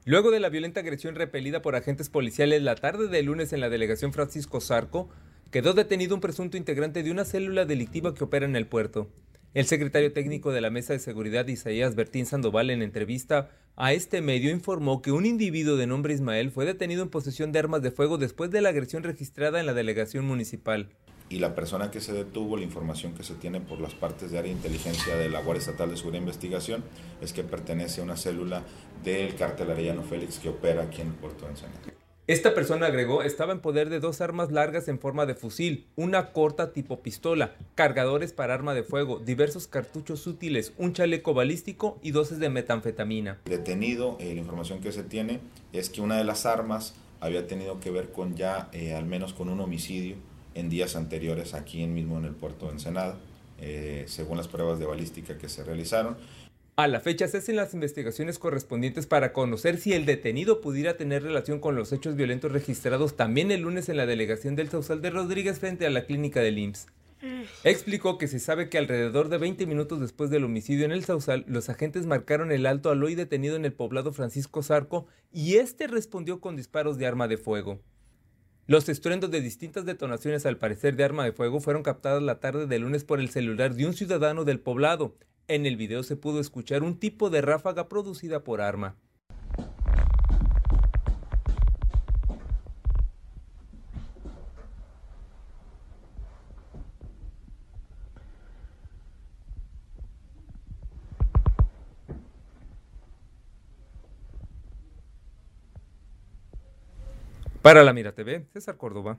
Luego 0.09 0.31
de 0.31 0.39
la 0.39 0.51
violenta 0.51 0.79
agresión 0.79 1.17
repelida 1.17 1.63
por 1.63 1.75
agentes 1.75 2.11
policiales 2.11 2.63
la 2.63 2.77
tarde 2.77 3.09
de 3.09 3.25
lunes 3.25 3.53
en 3.53 3.59
la 3.59 3.69
delegación 3.69 4.13
Francisco 4.13 4.61
Zarco, 4.61 5.09
quedó 5.51 5.75
detenido 5.75 6.15
un 6.15 6.21
presunto 6.21 6.57
integrante 6.57 7.03
de 7.03 7.11
una 7.11 7.25
célula 7.25 7.65
delictiva 7.65 8.15
que 8.15 8.23
opera 8.23 8.47
en 8.47 8.55
el 8.55 8.69
puerto. 8.69 9.11
El 9.53 9.67
secretario 9.67 10.13
técnico 10.13 10.53
de 10.53 10.61
la 10.61 10.71
Mesa 10.71 10.93
de 10.93 11.01
Seguridad, 11.01 11.49
Isaías 11.49 11.97
Bertín 11.97 12.25
Sandoval, 12.25 12.71
en 12.71 12.83
entrevista 12.83 13.51
a 13.75 13.95
este 13.95 14.21
medio 14.21 14.53
informó 14.53 15.03
que 15.03 15.11
un 15.11 15.27
individuo 15.27 15.75
de 15.75 15.89
nombre 15.89 16.15
Ismael 16.15 16.53
fue 16.53 16.67
detenido 16.67 17.03
en 17.03 17.11
posesión 17.11 17.51
de 17.51 17.59
armas 17.59 17.83
de 17.83 17.91
fuego 17.91 18.17
después 18.17 18.53
de 18.53 18.61
la 18.61 18.69
agresión 18.69 19.03
registrada 19.03 19.59
en 19.59 19.67
la 19.67 19.75
delegación 19.75 20.25
municipal. 20.25 20.89
Y 21.29 21.39
la 21.41 21.55
persona 21.55 21.91
que 21.91 22.01
se 22.01 22.13
detuvo, 22.13 22.57
la 22.57 22.63
información 22.63 23.15
que 23.15 23.25
se 23.25 23.35
tiene 23.35 23.61
por 23.61 23.81
las 23.81 23.95
partes 23.95 24.31
de 24.31 24.39
área 24.39 24.51
de 24.51 24.57
inteligencia 24.57 25.17
de 25.17 25.29
la 25.29 25.41
Guardia 25.41 25.61
Estatal 25.61 25.91
de 25.91 25.97
Seguridad 25.97 26.21
e 26.21 26.25
Investigación, 26.25 26.85
es 27.21 27.33
que 27.33 27.43
pertenece 27.43 28.01
a 28.01 28.05
una 28.05 28.17
célula 28.17 28.63
del 29.03 29.35
cártel 29.35 29.71
Arellano 29.71 30.03
Félix 30.03 30.39
que 30.39 30.51
opera 30.51 30.83
aquí 30.83 31.03
en 31.03 31.09
el 31.09 31.15
puerto 31.15 31.45
de 31.45 31.53
Ensenada. 31.53 31.81
Esta 32.29 32.55
persona 32.55 32.87
agregó 32.87 33.23
estaba 33.23 33.53
en 33.53 33.61
poder 33.61 33.89
de 33.89 34.01
dos 34.01 34.21
armas 34.21 34.51
largas 34.51 34.89
en 34.89 34.99
forma 34.99 35.27
de 35.27 35.37
fusil, 35.37 35.87
una 35.95 36.33
corta 36.33 36.73
tipo 36.73 37.01
pistola, 37.01 37.55
cargadores 37.77 38.33
para 38.33 38.53
arma 38.53 38.75
de 38.75 38.83
fuego, 38.83 39.21
diversos 39.21 39.69
cartuchos 39.69 40.27
útiles, 40.27 40.73
un 40.77 40.93
chaleco 40.93 41.35
balístico 41.35 42.01
y 42.03 42.11
dosis 42.11 42.41
de 42.41 42.51
metanfetamina. 42.51 43.39
Detenido, 43.45 44.17
eh, 44.19 44.35
la 44.35 44.41
información 44.41 44.81
que 44.81 44.91
se 44.91 45.05
tiene 45.05 45.39
es 45.73 45.89
que 45.89 46.01
una 46.01 46.19
de 46.19 46.25
las 46.25 46.47
armas 46.47 46.97
había 47.21 47.47
tenido 47.47 47.79
que 47.79 47.93
ver 47.93 48.11
con 48.11 48.35
ya 48.35 48.71
eh, 48.73 48.95
al 48.95 49.07
menos 49.07 49.33
con 49.33 49.49
un 49.49 49.61
homicidio 49.61 50.17
en 50.57 50.69
días 50.69 50.97
anteriores 50.97 51.55
aquí 51.55 51.83
en 51.83 51.95
mismo 51.95 52.19
en 52.19 52.25
el 52.25 52.35
puerto 52.35 52.67
de 52.67 52.73
Ensenada, 52.73 53.17
eh, 53.61 54.05
según 54.09 54.39
las 54.39 54.49
pruebas 54.49 54.79
de 54.79 54.87
balística 54.87 55.39
que 55.39 55.49
se 55.49 55.63
realizaron. 55.63 56.17
A 56.77 56.89
la 56.89 57.01
fecha 57.01 57.27
se 57.27 57.39
hacen 57.39 57.57
las 57.57 57.73
investigaciones 57.73 58.39
correspondientes 58.39 59.07
para 59.07 59.33
conocer 59.33 59.79
si 59.79 59.95
el 59.95 60.05
detenido 60.05 60.61
pudiera 60.61 60.97
tener 60.99 61.23
relación 61.23 61.59
con 61.59 61.75
los 61.75 61.93
hechos 61.93 62.17
violentos 62.17 62.53
registrados 62.53 63.17
también 63.17 63.51
el 63.51 63.63
lunes 63.63 63.89
en 63.89 63.97
la 63.97 64.05
delegación 64.05 64.57
del 64.57 64.69
Sausal 64.69 65.01
de 65.01 65.11
Rodríguez 65.11 65.59
frente 65.59 65.87
a 65.87 65.91
la 65.91 66.05
clínica 66.05 66.41
del 66.41 66.59
IMSS. 66.59 66.89
Explicó 67.65 68.19
que 68.19 68.29
se 68.29 68.39
sabe 68.39 68.69
que 68.69 68.77
alrededor 68.77 69.31
de 69.31 69.39
20 69.39 69.65
minutos 69.65 70.01
después 70.01 70.29
del 70.29 70.45
homicidio 70.45 70.85
en 70.85 70.93
el 70.93 71.05
Sausal, 71.05 71.45
los 71.49 71.71
agentes 71.71 72.05
marcaron 72.05 72.53
el 72.53 72.67
alto 72.67 72.91
al 72.91 73.03
hoy 73.03 73.15
detenido 73.15 73.57
en 73.57 73.65
el 73.65 73.73
poblado 73.73 74.13
Francisco 74.13 74.63
Zarco 74.63 75.07
y 75.33 75.57
este 75.57 75.87
respondió 75.87 76.41
con 76.41 76.57
disparos 76.57 76.99
de 76.99 77.07
arma 77.07 77.27
de 77.27 77.39
fuego. 77.39 77.81
Los 78.69 78.89
estruendos 78.89 79.31
de 79.31 79.41
distintas 79.41 79.85
detonaciones 79.85 80.45
al 80.45 80.59
parecer 80.59 80.97
de 80.97 81.05
arma 81.05 81.23
de 81.23 81.31
fuego 81.31 81.61
fueron 81.61 81.85
captadas 81.85 82.21
la 82.21 82.41
tarde 82.41 82.67
del 82.67 82.83
lunes 82.83 83.05
por 83.05 83.21
el 83.21 83.31
celular 83.31 83.77
de 83.77 83.87
un 83.87 83.93
ciudadano 83.93 84.45
del 84.45 84.59
poblado. 84.59 85.15
En 85.47 85.67
el 85.67 85.77
video 85.77 86.03
se 86.03 86.17
pudo 86.17 86.41
escuchar 86.41 86.83
un 86.83 86.99
tipo 86.99 87.31
de 87.31 87.43
ráfaga 87.43 87.89
producida 87.89 88.43
por 88.43 88.61
arma. 88.61 88.97
Para 107.67 107.83
la 107.83 107.93
Mira 107.93 108.15
TV, 108.15 108.47
César 108.53 108.77
Córdoba. 108.77 109.19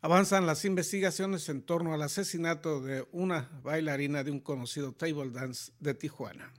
Avanzan 0.00 0.46
las 0.46 0.64
investigaciones 0.64 1.46
en 1.50 1.60
torno 1.60 1.92
al 1.92 2.00
asesinato 2.00 2.80
de 2.80 3.06
una 3.12 3.50
bailarina 3.62 4.24
de 4.24 4.30
un 4.30 4.40
conocido 4.40 4.94
table 4.94 5.28
dance 5.28 5.72
de 5.78 5.92
Tijuana. 5.92 6.54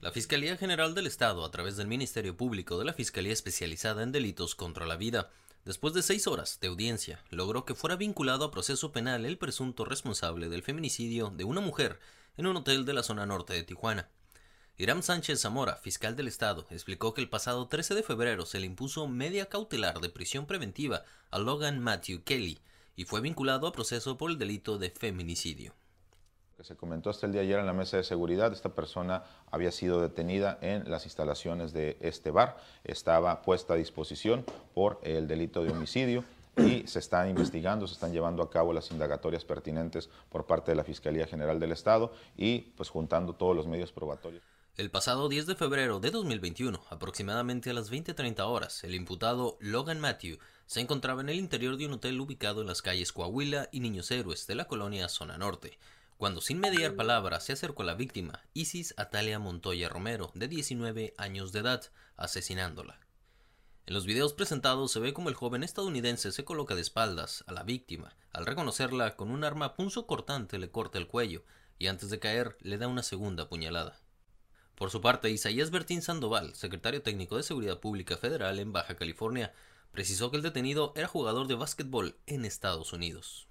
La 0.00 0.10
Fiscalía 0.10 0.56
General 0.56 0.92
del 0.92 1.06
Estado, 1.06 1.44
a 1.44 1.52
través 1.52 1.76
del 1.76 1.86
Ministerio 1.86 2.36
Público 2.36 2.80
de 2.80 2.86
la 2.86 2.94
Fiscalía 2.94 3.32
Especializada 3.32 4.02
en 4.02 4.10
Delitos 4.10 4.56
contra 4.56 4.86
la 4.86 4.96
Vida, 4.96 5.30
después 5.64 5.94
de 5.94 6.02
seis 6.02 6.26
horas 6.26 6.58
de 6.60 6.66
audiencia, 6.66 7.22
logró 7.30 7.64
que 7.64 7.76
fuera 7.76 7.94
vinculado 7.94 8.44
a 8.44 8.50
proceso 8.50 8.90
penal 8.90 9.24
el 9.24 9.38
presunto 9.38 9.84
responsable 9.84 10.48
del 10.48 10.64
feminicidio 10.64 11.30
de 11.30 11.44
una 11.44 11.60
mujer 11.60 12.00
en 12.36 12.48
un 12.48 12.56
hotel 12.56 12.84
de 12.84 12.94
la 12.94 13.04
zona 13.04 13.24
norte 13.24 13.52
de 13.52 13.62
Tijuana. 13.62 14.08
Irán 14.80 15.02
Sánchez 15.02 15.40
Zamora, 15.40 15.74
fiscal 15.74 16.14
del 16.14 16.28
Estado, 16.28 16.64
explicó 16.70 17.12
que 17.12 17.20
el 17.20 17.28
pasado 17.28 17.66
13 17.66 17.96
de 17.96 18.04
febrero 18.04 18.46
se 18.46 18.60
le 18.60 18.66
impuso 18.66 19.08
media 19.08 19.46
cautelar 19.46 19.98
de 19.98 20.08
prisión 20.08 20.46
preventiva 20.46 21.02
a 21.32 21.40
Logan 21.40 21.80
Matthew 21.80 22.22
Kelly 22.22 22.60
y 22.94 23.02
fue 23.02 23.20
vinculado 23.20 23.66
a 23.66 23.72
proceso 23.72 24.16
por 24.16 24.30
el 24.30 24.38
delito 24.38 24.78
de 24.78 24.90
feminicidio. 24.90 25.72
Se 26.60 26.76
comentó 26.76 27.10
hasta 27.10 27.26
el 27.26 27.32
día 27.32 27.40
de 27.40 27.48
ayer 27.48 27.58
en 27.58 27.66
la 27.66 27.72
mesa 27.72 27.96
de 27.96 28.04
seguridad, 28.04 28.52
esta 28.52 28.68
persona 28.68 29.24
había 29.50 29.72
sido 29.72 30.00
detenida 30.00 30.58
en 30.60 30.88
las 30.88 31.06
instalaciones 31.06 31.72
de 31.72 31.96
este 32.00 32.30
bar, 32.30 32.56
estaba 32.84 33.42
puesta 33.42 33.74
a 33.74 33.76
disposición 33.76 34.44
por 34.74 35.00
el 35.02 35.26
delito 35.26 35.64
de 35.64 35.72
homicidio 35.72 36.22
y 36.56 36.86
se 36.86 37.00
están 37.00 37.28
investigando, 37.28 37.88
se 37.88 37.94
están 37.94 38.12
llevando 38.12 38.44
a 38.44 38.50
cabo 38.50 38.72
las 38.72 38.92
indagatorias 38.92 39.44
pertinentes 39.44 40.08
por 40.28 40.46
parte 40.46 40.70
de 40.70 40.76
la 40.76 40.84
Fiscalía 40.84 41.26
General 41.26 41.58
del 41.58 41.72
Estado 41.72 42.12
y 42.36 42.60
pues 42.76 42.90
juntando 42.90 43.34
todos 43.34 43.56
los 43.56 43.66
medios 43.66 43.90
probatorios. 43.90 44.57
El 44.78 44.92
pasado 44.92 45.28
10 45.28 45.46
de 45.46 45.56
febrero 45.56 45.98
de 45.98 46.12
2021, 46.12 46.80
aproximadamente 46.88 47.70
a 47.70 47.72
las 47.72 47.90
20.30 47.90 48.46
horas, 48.46 48.84
el 48.84 48.94
imputado 48.94 49.58
Logan 49.58 49.98
Matthew 49.98 50.38
se 50.66 50.78
encontraba 50.78 51.20
en 51.20 51.28
el 51.30 51.34
interior 51.34 51.76
de 51.76 51.86
un 51.86 51.94
hotel 51.94 52.20
ubicado 52.20 52.60
en 52.60 52.68
las 52.68 52.80
calles 52.80 53.12
Coahuila 53.12 53.68
y 53.72 53.80
Niños 53.80 54.08
Héroes 54.12 54.46
de 54.46 54.54
la 54.54 54.68
colonia 54.68 55.08
Zona 55.08 55.36
Norte, 55.36 55.80
cuando 56.16 56.40
sin 56.40 56.60
mediar 56.60 56.94
palabra 56.94 57.40
se 57.40 57.54
acercó 57.54 57.82
a 57.82 57.86
la 57.86 57.96
víctima, 57.96 58.44
Isis 58.54 58.94
Atalia 58.96 59.40
Montoya 59.40 59.88
Romero, 59.88 60.30
de 60.36 60.46
19 60.46 61.12
años 61.18 61.50
de 61.50 61.58
edad, 61.58 61.90
asesinándola. 62.16 63.00
En 63.84 63.94
los 63.94 64.06
videos 64.06 64.32
presentados 64.32 64.92
se 64.92 65.00
ve 65.00 65.12
como 65.12 65.28
el 65.28 65.34
joven 65.34 65.64
estadounidense 65.64 66.30
se 66.30 66.44
coloca 66.44 66.76
de 66.76 66.82
espaldas 66.82 67.42
a 67.48 67.52
la 67.52 67.64
víctima. 67.64 68.14
Al 68.30 68.46
reconocerla, 68.46 69.16
con 69.16 69.32
un 69.32 69.42
arma 69.42 69.74
punzo 69.74 70.06
cortante 70.06 70.56
le 70.56 70.70
corta 70.70 70.98
el 70.98 71.08
cuello 71.08 71.42
y 71.80 71.88
antes 71.88 72.10
de 72.10 72.20
caer 72.20 72.56
le 72.60 72.78
da 72.78 72.86
una 72.86 73.02
segunda 73.02 73.48
puñalada. 73.48 73.98
Por 74.78 74.90
su 74.90 75.00
parte, 75.00 75.28
Isaías 75.28 75.72
Bertín 75.72 76.02
Sandoval, 76.02 76.54
secretario 76.54 77.02
técnico 77.02 77.36
de 77.36 77.42
Seguridad 77.42 77.80
Pública 77.80 78.16
Federal 78.16 78.60
en 78.60 78.72
Baja 78.72 78.94
California, 78.94 79.52
precisó 79.90 80.30
que 80.30 80.36
el 80.36 80.42
detenido 80.44 80.92
era 80.94 81.08
jugador 81.08 81.48
de 81.48 81.56
básquetbol 81.56 82.14
en 82.26 82.44
Estados 82.44 82.92
Unidos. 82.92 83.48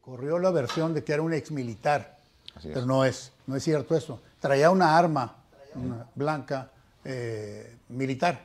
Corrió 0.00 0.38
la 0.38 0.52
versión 0.52 0.94
de 0.94 1.02
que 1.02 1.12
era 1.12 1.22
un 1.22 1.34
ex 1.34 1.50
militar, 1.50 2.20
pero 2.62 2.86
no 2.86 3.04
es, 3.04 3.32
no 3.48 3.56
es 3.56 3.64
cierto 3.64 3.96
eso. 3.96 4.20
Traía 4.38 4.70
una 4.70 4.96
arma 4.96 5.38
blanca 6.14 6.70
eh, 7.04 7.76
militar, 7.88 8.40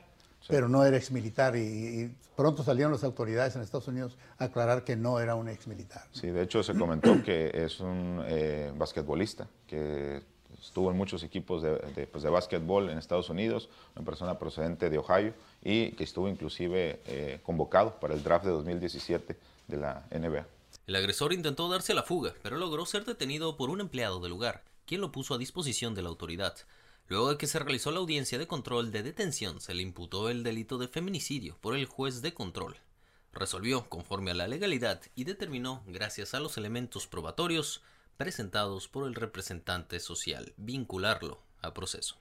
pero 0.47 0.67
no 0.67 0.83
era 0.83 0.97
ex 0.97 1.11
militar 1.11 1.55
y, 1.55 2.11
pronto 2.35 2.63
salieron 2.63 2.91
las 2.91 3.03
autoridades 3.03 3.55
en 3.55 3.61
Estados 3.61 3.87
Unidos 3.87 4.17
a 4.39 4.45
aclarar 4.45 4.83
que 4.83 4.95
no 4.95 5.19
era 5.19 5.35
un 5.35 5.47
ex 5.47 5.67
militar. 5.67 6.03
Sí, 6.11 6.31
de 6.31 6.41
hecho 6.41 6.63
se 6.63 6.73
comentó 6.73 7.23
que 7.23 7.51
es 7.53 7.79
un 7.79 8.23
eh, 8.25 8.73
basquetbolista 8.75 9.47
que 9.67 10.23
estuvo 10.61 10.91
en 10.91 10.97
muchos 10.97 11.23
equipos 11.23 11.61
de, 11.61 11.77
de, 11.95 12.07
pues, 12.07 12.23
de 12.23 12.29
básquetbol 12.29 12.89
en 12.89 12.97
Estados 12.97 13.29
Unidos, 13.29 13.69
una 13.95 14.05
persona 14.05 14.37
procedente 14.39 14.89
de 14.89 14.97
Ohio 14.97 15.33
y 15.63 15.91
que 15.91 16.03
estuvo 16.03 16.27
inclusive 16.27 17.01
eh, 17.05 17.39
convocado 17.43 17.99
para 17.99 18.13
el 18.13 18.23
draft 18.23 18.45
de 18.45 18.51
2017 18.51 19.37
de 19.67 19.77
la 19.77 20.05
NBA. 20.11 20.45
El 20.87 20.95
agresor 20.95 21.33
intentó 21.33 21.67
darse 21.67 21.93
la 21.93 22.03
fuga, 22.03 22.33
pero 22.43 22.57
logró 22.57 22.85
ser 22.85 23.05
detenido 23.05 23.57
por 23.57 23.69
un 23.69 23.81
empleado 23.81 24.19
del 24.19 24.31
lugar, 24.31 24.63
quien 24.85 25.01
lo 25.01 25.11
puso 25.11 25.33
a 25.33 25.39
disposición 25.39 25.95
de 25.95 26.03
la 26.03 26.09
autoridad. 26.09 26.55
Luego 27.07 27.31
de 27.31 27.37
que 27.37 27.47
se 27.47 27.59
realizó 27.59 27.91
la 27.91 27.99
audiencia 27.99 28.37
de 28.37 28.47
control 28.47 28.91
de 28.91 29.03
detención, 29.03 29.61
se 29.61 29.73
le 29.73 29.83
imputó 29.83 30.29
el 30.29 30.43
delito 30.43 30.77
de 30.77 30.87
feminicidio 30.87 31.57
por 31.61 31.75
el 31.75 31.85
juez 31.85 32.21
de 32.21 32.33
control. 32.33 32.77
Resolvió 33.31 33.89
conforme 33.89 34.31
a 34.31 34.35
la 34.35 34.47
legalidad 34.47 35.01
y 35.15 35.23
determinó, 35.23 35.83
gracias 35.87 36.33
a 36.33 36.39
los 36.39 36.57
elementos 36.57 37.05
probatorios, 37.05 37.81
presentados 38.17 38.87
por 38.87 39.07
el 39.07 39.15
representante 39.15 39.99
social, 39.99 40.53
vincularlo 40.57 41.43
a 41.61 41.73
proceso. 41.73 42.17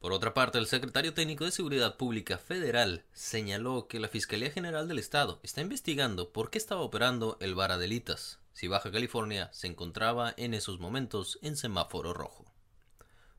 Por 0.00 0.12
otra 0.12 0.32
parte, 0.32 0.56
el 0.58 0.66
secretario 0.66 1.12
técnico 1.12 1.44
de 1.44 1.50
Seguridad 1.50 1.98
Pública 1.98 2.38
Federal 2.38 3.04
señaló 3.12 3.86
que 3.86 4.00
la 4.00 4.08
Fiscalía 4.08 4.50
General 4.50 4.88
del 4.88 4.98
Estado 4.98 5.40
está 5.42 5.60
investigando 5.60 6.32
por 6.32 6.50
qué 6.50 6.56
estaba 6.56 6.80
operando 6.80 7.36
el 7.40 7.54
bar 7.54 7.70
Adelitas, 7.70 8.38
si 8.54 8.66
Baja 8.66 8.90
California 8.90 9.50
se 9.52 9.66
encontraba 9.66 10.32
en 10.38 10.54
esos 10.54 10.80
momentos 10.80 11.38
en 11.42 11.56
semáforo 11.56 12.14
rojo. 12.14 12.50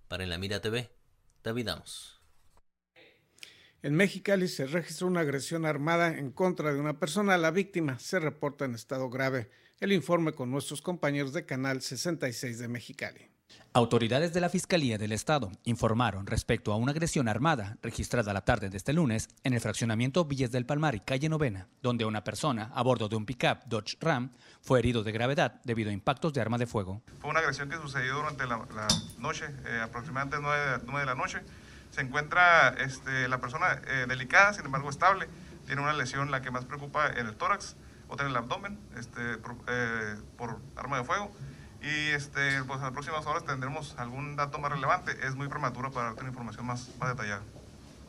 Para 0.08 0.24
En 0.24 0.30
la 0.30 0.38
Mira 0.38 0.62
TV, 0.62 0.92
David 1.44 1.70
Amos. 1.70 2.22
En 3.84 3.96
Mexicali 3.96 4.48
se 4.48 4.68
registró 4.68 5.08
una 5.08 5.22
agresión 5.22 5.66
armada 5.66 6.16
en 6.16 6.32
contra 6.32 6.72
de 6.72 6.80
una 6.80 7.00
persona. 7.00 7.38
La 7.40 7.50
víctima 7.50 7.98
se 7.98 8.20
reporta 8.20 8.66
en 8.66 8.76
estado 8.76 9.10
grave. 9.10 9.50
El 9.82 9.92
informe 9.94 10.34
con 10.34 10.52
nuestros 10.52 10.80
compañeros 10.80 11.34
de 11.34 11.44
Canal 11.44 11.82
66 11.82 12.60
de 12.60 12.68
Mexicali. 12.68 13.32
Autoridades 13.74 14.32
de 14.32 14.40
la 14.40 14.50
Fiscalía 14.50 15.00
del 15.00 15.12
Estado 15.12 15.52
informaron 15.64 16.28
respecto 16.28 16.72
a 16.72 16.76
una 16.76 16.92
agresión 16.92 17.28
armada 17.28 17.80
registrada 17.82 18.32
la 18.32 18.46
tarde 18.46 18.70
de 18.70 18.78
este 18.78 18.94
lunes 18.94 19.30
en 19.44 19.54
el 19.54 19.60
fraccionamiento 19.60 20.24
Villas 20.24 20.52
del 20.52 20.68
Palmar 20.68 20.94
y 20.94 21.00
Calle 21.00 21.30
Novena, 21.30 21.68
donde 21.82 22.06
una 22.06 22.24
persona 22.24 22.70
a 22.76 22.84
bordo 22.84 23.10
de 23.10 23.16
un 23.16 23.26
pickup 23.26 23.64
Dodge 23.66 23.98
Ram 24.00 24.32
fue 24.62 24.78
herido 24.78 25.02
de 25.02 25.14
gravedad 25.14 25.60
debido 25.64 25.90
a 25.90 25.94
impactos 25.94 26.32
de 26.32 26.42
arma 26.42 26.60
de 26.60 26.68
fuego. 26.68 27.02
Fue 27.18 27.32
una 27.32 27.40
agresión 27.40 27.68
que 27.68 27.78
sucedió 27.78 28.18
durante 28.18 28.46
la, 28.46 28.64
noche, 29.18 29.46
eh, 29.66 29.80
aproximadamente 29.82 30.38
9 30.40 31.00
de, 31.00 31.06
la 31.08 31.16
noche. 31.16 31.40
Se 31.90 32.02
encuentra 32.02 32.70
este, 32.78 33.28
la 33.28 33.42
persona 33.42 33.82
eh, 33.88 34.06
delicada, 34.08 34.54
sin 34.54 34.64
embargo 34.64 34.92
estable. 34.92 35.28
Tiene 35.66 35.82
una 35.82 35.94
lesión, 35.94 36.30
la 36.30 36.44
que 36.44 36.52
más 36.52 36.66
preocupa, 36.66 37.08
en 37.08 37.26
el 37.26 37.36
tórax, 37.36 37.76
otra 38.12 38.26
en 38.26 38.32
el 38.32 38.38
abdomen, 38.38 38.78
este, 38.98 39.38
por, 39.38 39.56
eh, 39.68 40.16
por 40.38 40.60
arma 40.76 40.98
de 40.98 41.04
fuego 41.04 41.32
y 41.82 42.10
este, 42.14 42.64
pues 42.68 42.78
en 42.78 42.84
las 42.84 42.92
próximas 42.92 43.26
horas 43.26 43.44
tendremos 43.44 43.96
algún 43.98 44.36
dato 44.36 44.60
más 44.60 44.72
relevante. 44.72 45.14
Es 45.24 45.36
muy 45.36 45.48
prematuro 45.48 45.92
para 45.92 46.08
darte 46.08 46.22
una 46.22 46.30
información 46.30 46.66
más, 46.66 46.90
más 47.00 47.10
detallada. 47.10 47.42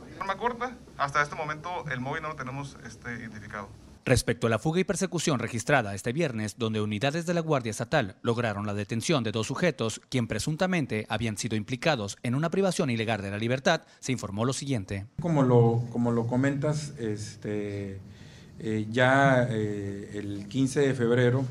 De 0.06 0.14
forma 0.18 0.36
corta, 0.36 0.76
hasta 0.98 1.22
este 1.22 1.36
momento 1.36 1.84
el 1.90 2.00
móvil 2.00 2.22
no 2.22 2.28
lo 2.28 2.36
tenemos 2.36 2.76
este, 2.86 3.14
identificado. 3.14 3.68
Respecto 4.04 4.48
a 4.48 4.50
la 4.50 4.58
fuga 4.58 4.80
y 4.80 4.84
persecución 4.84 5.38
registrada 5.38 5.94
este 5.94 6.12
viernes, 6.12 6.58
donde 6.58 6.80
unidades 6.80 7.24
de 7.24 7.34
la 7.34 7.40
Guardia 7.40 7.70
Estatal 7.70 8.16
lograron 8.22 8.66
la 8.66 8.74
detención 8.74 9.22
de 9.22 9.30
dos 9.30 9.46
sujetos, 9.46 10.00
quien 10.08 10.26
presuntamente 10.26 11.06
habían 11.08 11.38
sido 11.38 11.56
implicados 11.56 12.18
en 12.24 12.34
una 12.34 12.50
privación 12.50 12.90
ilegal 12.90 13.22
de 13.22 13.30
la 13.30 13.38
libertad, 13.38 13.82
se 14.00 14.10
informó 14.10 14.44
lo 14.44 14.52
siguiente. 14.52 15.06
Como 15.20 15.44
lo, 15.44 15.84
como 15.92 16.10
lo 16.10 16.26
comentas, 16.26 16.94
este, 16.98 18.00
eh, 18.58 18.86
ya 18.90 19.46
eh, 19.50 20.10
el 20.14 20.46
15 20.48 20.80
de 20.80 20.94
febrero 20.94 21.44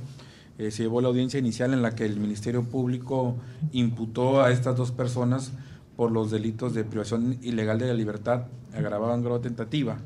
eh, 0.57 0.71
se 0.71 0.83
llevó 0.83 1.01
la 1.01 1.09
audiencia 1.09 1.39
inicial 1.39 1.73
en 1.73 1.81
la 1.81 1.95
que 1.95 2.05
el 2.05 2.19
Ministerio 2.19 2.63
Público 2.63 3.35
imputó 3.71 4.41
a 4.41 4.51
estas 4.51 4.77
dos 4.77 4.91
personas 4.91 5.51
por 5.95 6.11
los 6.11 6.31
delitos 6.31 6.73
de 6.73 6.83
privación 6.83 7.37
ilegal 7.41 7.79
de 7.79 7.87
la 7.87 7.93
libertad, 7.93 8.45
agravado 8.73 9.13
en 9.13 9.23
grado 9.23 9.41
tentativa, 9.41 9.99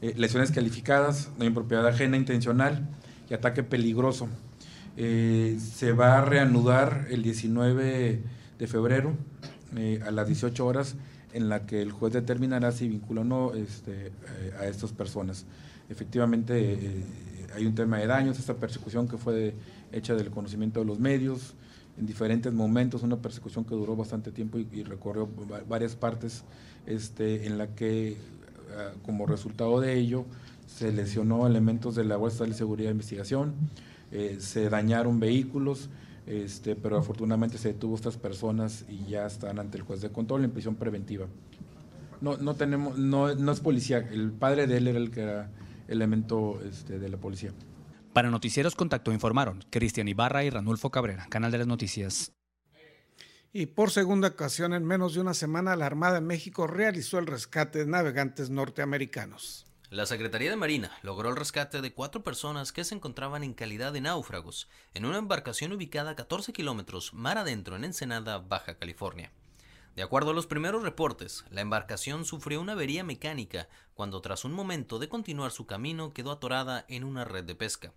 lesiones 0.00 0.50
calificadas, 0.50 1.30
no 1.38 1.44
impropiedad 1.44 1.86
ajena 1.86 2.16
intencional 2.16 2.88
y 3.30 3.34
ataque 3.34 3.62
peligroso. 3.62 4.28
Se 4.96 5.92
va 5.92 6.18
a 6.18 6.24
reanudar 6.24 7.06
el 7.10 7.22
19 7.22 8.22
de 8.58 8.66
febrero 8.66 9.14
a 10.04 10.10
las 10.10 10.26
18 10.26 10.66
horas 10.66 10.96
en 11.32 11.48
la 11.48 11.64
que 11.64 11.80
el 11.80 11.92
juez 11.92 12.12
determinará 12.12 12.72
si 12.72 12.88
vincula 12.88 13.20
o 13.22 13.24
no 13.24 13.54
este, 13.54 14.12
a 14.58 14.66
estas 14.66 14.92
personas. 14.92 15.46
Efectivamente, 15.90 17.04
hay 17.54 17.66
un 17.66 17.74
tema 17.74 17.98
de 17.98 18.06
daños, 18.06 18.38
esta 18.38 18.54
persecución 18.54 19.08
que 19.08 19.18
fue 19.18 19.54
hecha 19.92 20.14
del 20.14 20.30
conocimiento 20.30 20.80
de 20.80 20.86
los 20.86 21.00
medios, 21.00 21.54
en 21.98 22.06
diferentes 22.06 22.52
momentos, 22.52 23.02
una 23.02 23.16
persecución 23.16 23.64
que 23.64 23.74
duró 23.74 23.96
bastante 23.96 24.30
tiempo 24.30 24.58
y, 24.58 24.84
recorrió 24.84 25.28
varias 25.68 25.96
partes, 25.96 26.44
este, 26.86 27.46
en 27.46 27.58
la 27.58 27.74
que 27.74 28.16
ah, 28.76 28.92
como 29.04 29.26
resultado 29.26 29.80
de 29.80 29.98
ello 29.98 30.24
se 30.66 30.92
lesionó 30.92 31.46
elementos 31.46 31.94
de 31.96 32.04
la 32.04 32.16
Bolsa 32.16 32.44
de 32.44 32.54
Seguridad 32.54 32.88
de 32.88 32.92
Investigación, 32.92 33.54
eh, 34.12 34.36
se 34.38 34.70
dañaron 34.70 35.20
vehículos, 35.20 35.90
este, 36.26 36.76
pero 36.76 36.96
afortunadamente 36.96 37.58
se 37.58 37.72
detuvo 37.72 37.96
estas 37.96 38.16
personas 38.16 38.84
y 38.88 39.10
ya 39.10 39.26
están 39.26 39.58
ante 39.58 39.76
el 39.76 39.82
juez 39.82 40.00
de 40.00 40.10
control 40.10 40.44
en 40.44 40.52
prisión 40.52 40.76
preventiva. 40.76 41.26
No, 42.20 42.36
no 42.36 42.54
tenemos, 42.54 42.96
no, 42.96 43.34
no 43.34 43.52
es 43.52 43.60
policía, 43.60 43.98
el 43.98 44.30
padre 44.30 44.66
de 44.66 44.76
él 44.76 44.88
era 44.88 44.98
el 44.98 45.10
que 45.10 45.22
era 45.22 45.50
elemento 45.90 46.60
este, 46.64 46.98
de 46.98 47.08
la 47.08 47.18
policía. 47.18 47.52
Para 48.12 48.30
Noticieros 48.30 48.74
Contacto 48.74 49.12
informaron 49.12 49.64
Cristian 49.70 50.08
Ibarra 50.08 50.42
y 50.44 50.50
Ranulfo 50.50 50.90
Cabrera, 50.90 51.26
Canal 51.28 51.52
de 51.52 51.58
las 51.58 51.66
Noticias. 51.66 52.32
Y 53.52 53.66
por 53.66 53.90
segunda 53.90 54.28
ocasión 54.28 54.74
en 54.74 54.84
menos 54.84 55.14
de 55.14 55.20
una 55.20 55.34
semana, 55.34 55.76
la 55.76 55.86
Armada 55.86 56.14
de 56.14 56.20
México 56.20 56.66
realizó 56.66 57.18
el 57.18 57.26
rescate 57.26 57.80
de 57.80 57.86
navegantes 57.86 58.48
norteamericanos. 58.48 59.66
La 59.90 60.06
Secretaría 60.06 60.50
de 60.50 60.56
Marina 60.56 60.92
logró 61.02 61.30
el 61.30 61.36
rescate 61.36 61.80
de 61.80 61.92
cuatro 61.92 62.22
personas 62.22 62.70
que 62.70 62.84
se 62.84 62.94
encontraban 62.94 63.42
en 63.42 63.54
calidad 63.54 63.92
de 63.92 64.00
náufragos 64.00 64.68
en 64.94 65.04
una 65.04 65.18
embarcación 65.18 65.72
ubicada 65.72 66.12
a 66.12 66.16
14 66.16 66.52
kilómetros 66.52 67.12
mar 67.12 67.38
adentro 67.38 67.74
en 67.74 67.84
Ensenada, 67.84 68.38
Baja 68.38 68.78
California. 68.78 69.32
De 69.96 70.02
acuerdo 70.02 70.30
a 70.30 70.34
los 70.34 70.46
primeros 70.46 70.82
reportes, 70.82 71.44
la 71.50 71.60
embarcación 71.60 72.24
sufrió 72.24 72.60
una 72.60 72.72
avería 72.72 73.04
mecánica 73.04 73.68
cuando 73.94 74.20
tras 74.20 74.44
un 74.44 74.52
momento 74.52 74.98
de 74.98 75.08
continuar 75.08 75.50
su 75.50 75.66
camino 75.66 76.12
quedó 76.12 76.30
atorada 76.30 76.84
en 76.88 77.04
una 77.04 77.24
red 77.24 77.44
de 77.44 77.54
pesca. 77.54 77.92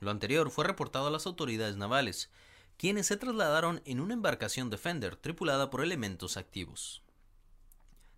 Lo 0.00 0.10
anterior 0.10 0.50
fue 0.50 0.64
reportado 0.64 1.08
a 1.08 1.10
las 1.10 1.26
autoridades 1.26 1.76
navales, 1.76 2.30
quienes 2.76 3.06
se 3.06 3.16
trasladaron 3.16 3.82
en 3.84 4.00
una 4.00 4.14
embarcación 4.14 4.70
Defender 4.70 5.16
tripulada 5.16 5.70
por 5.70 5.82
elementos 5.82 6.36
activos. 6.36 7.02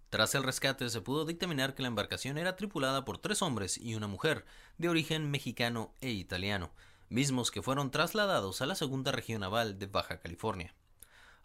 Tras 0.08 0.34
el 0.34 0.44
rescate 0.44 0.88
se 0.88 1.00
pudo 1.00 1.24
dictaminar 1.24 1.74
que 1.74 1.82
la 1.82 1.88
embarcación 1.88 2.38
era 2.38 2.56
tripulada 2.56 3.04
por 3.04 3.18
tres 3.18 3.42
hombres 3.42 3.76
y 3.76 3.96
una 3.96 4.06
mujer, 4.06 4.46
de 4.78 4.88
origen 4.88 5.30
mexicano 5.30 5.92
e 6.00 6.10
italiano, 6.10 6.70
mismos 7.08 7.50
que 7.50 7.60
fueron 7.60 7.90
trasladados 7.90 8.62
a 8.62 8.66
la 8.66 8.76
segunda 8.76 9.12
región 9.12 9.40
naval 9.40 9.78
de 9.78 9.86
Baja 9.86 10.20
California. 10.20 10.74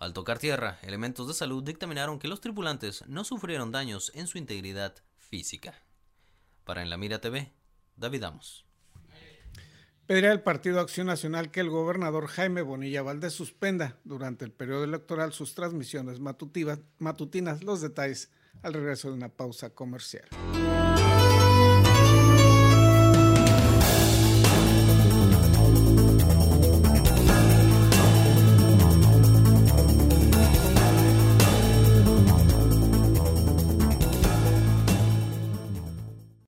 Al 0.01 0.13
tocar 0.13 0.39
tierra, 0.39 0.79
elementos 0.81 1.27
de 1.27 1.35
salud 1.35 1.63
dictaminaron 1.63 2.17
que 2.17 2.27
los 2.27 2.41
tripulantes 2.41 3.07
no 3.07 3.23
sufrieron 3.23 3.71
daños 3.71 4.11
en 4.15 4.25
su 4.25 4.39
integridad 4.39 4.95
física. 5.19 5.75
Para 6.63 6.81
En 6.81 6.89
la 6.89 6.97
Mira 6.97 7.21
TV, 7.21 7.51
David 7.97 8.23
Amos. 8.23 8.65
Pedirá 10.07 10.31
el 10.31 10.41
Partido 10.41 10.79
Acción 10.79 11.05
Nacional 11.05 11.51
que 11.51 11.59
el 11.59 11.69
gobernador 11.69 12.25
Jaime 12.25 12.63
Bonilla 12.63 13.03
Valdés 13.03 13.33
suspenda 13.33 13.99
durante 14.03 14.43
el 14.43 14.51
periodo 14.51 14.85
electoral 14.85 15.33
sus 15.33 15.53
transmisiones 15.53 16.19
matutinas. 16.19 17.63
Los 17.63 17.81
detalles 17.81 18.31
al 18.63 18.73
regreso 18.73 19.09
de 19.09 19.13
una 19.13 19.29
pausa 19.29 19.69
comercial. 19.69 20.27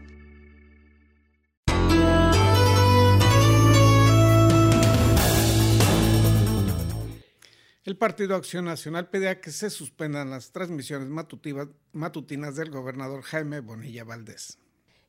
El 7.83 7.97
Partido 7.97 8.35
Acción 8.35 8.65
Nacional 8.65 9.09
pide 9.09 9.41
que 9.41 9.49
se 9.49 9.71
suspendan 9.71 10.29
las 10.29 10.51
transmisiones 10.51 11.09
matutinas 11.09 12.55
del 12.55 12.69
gobernador 12.69 13.23
Jaime 13.23 13.59
Bonilla 13.59 14.03
Valdés. 14.03 14.59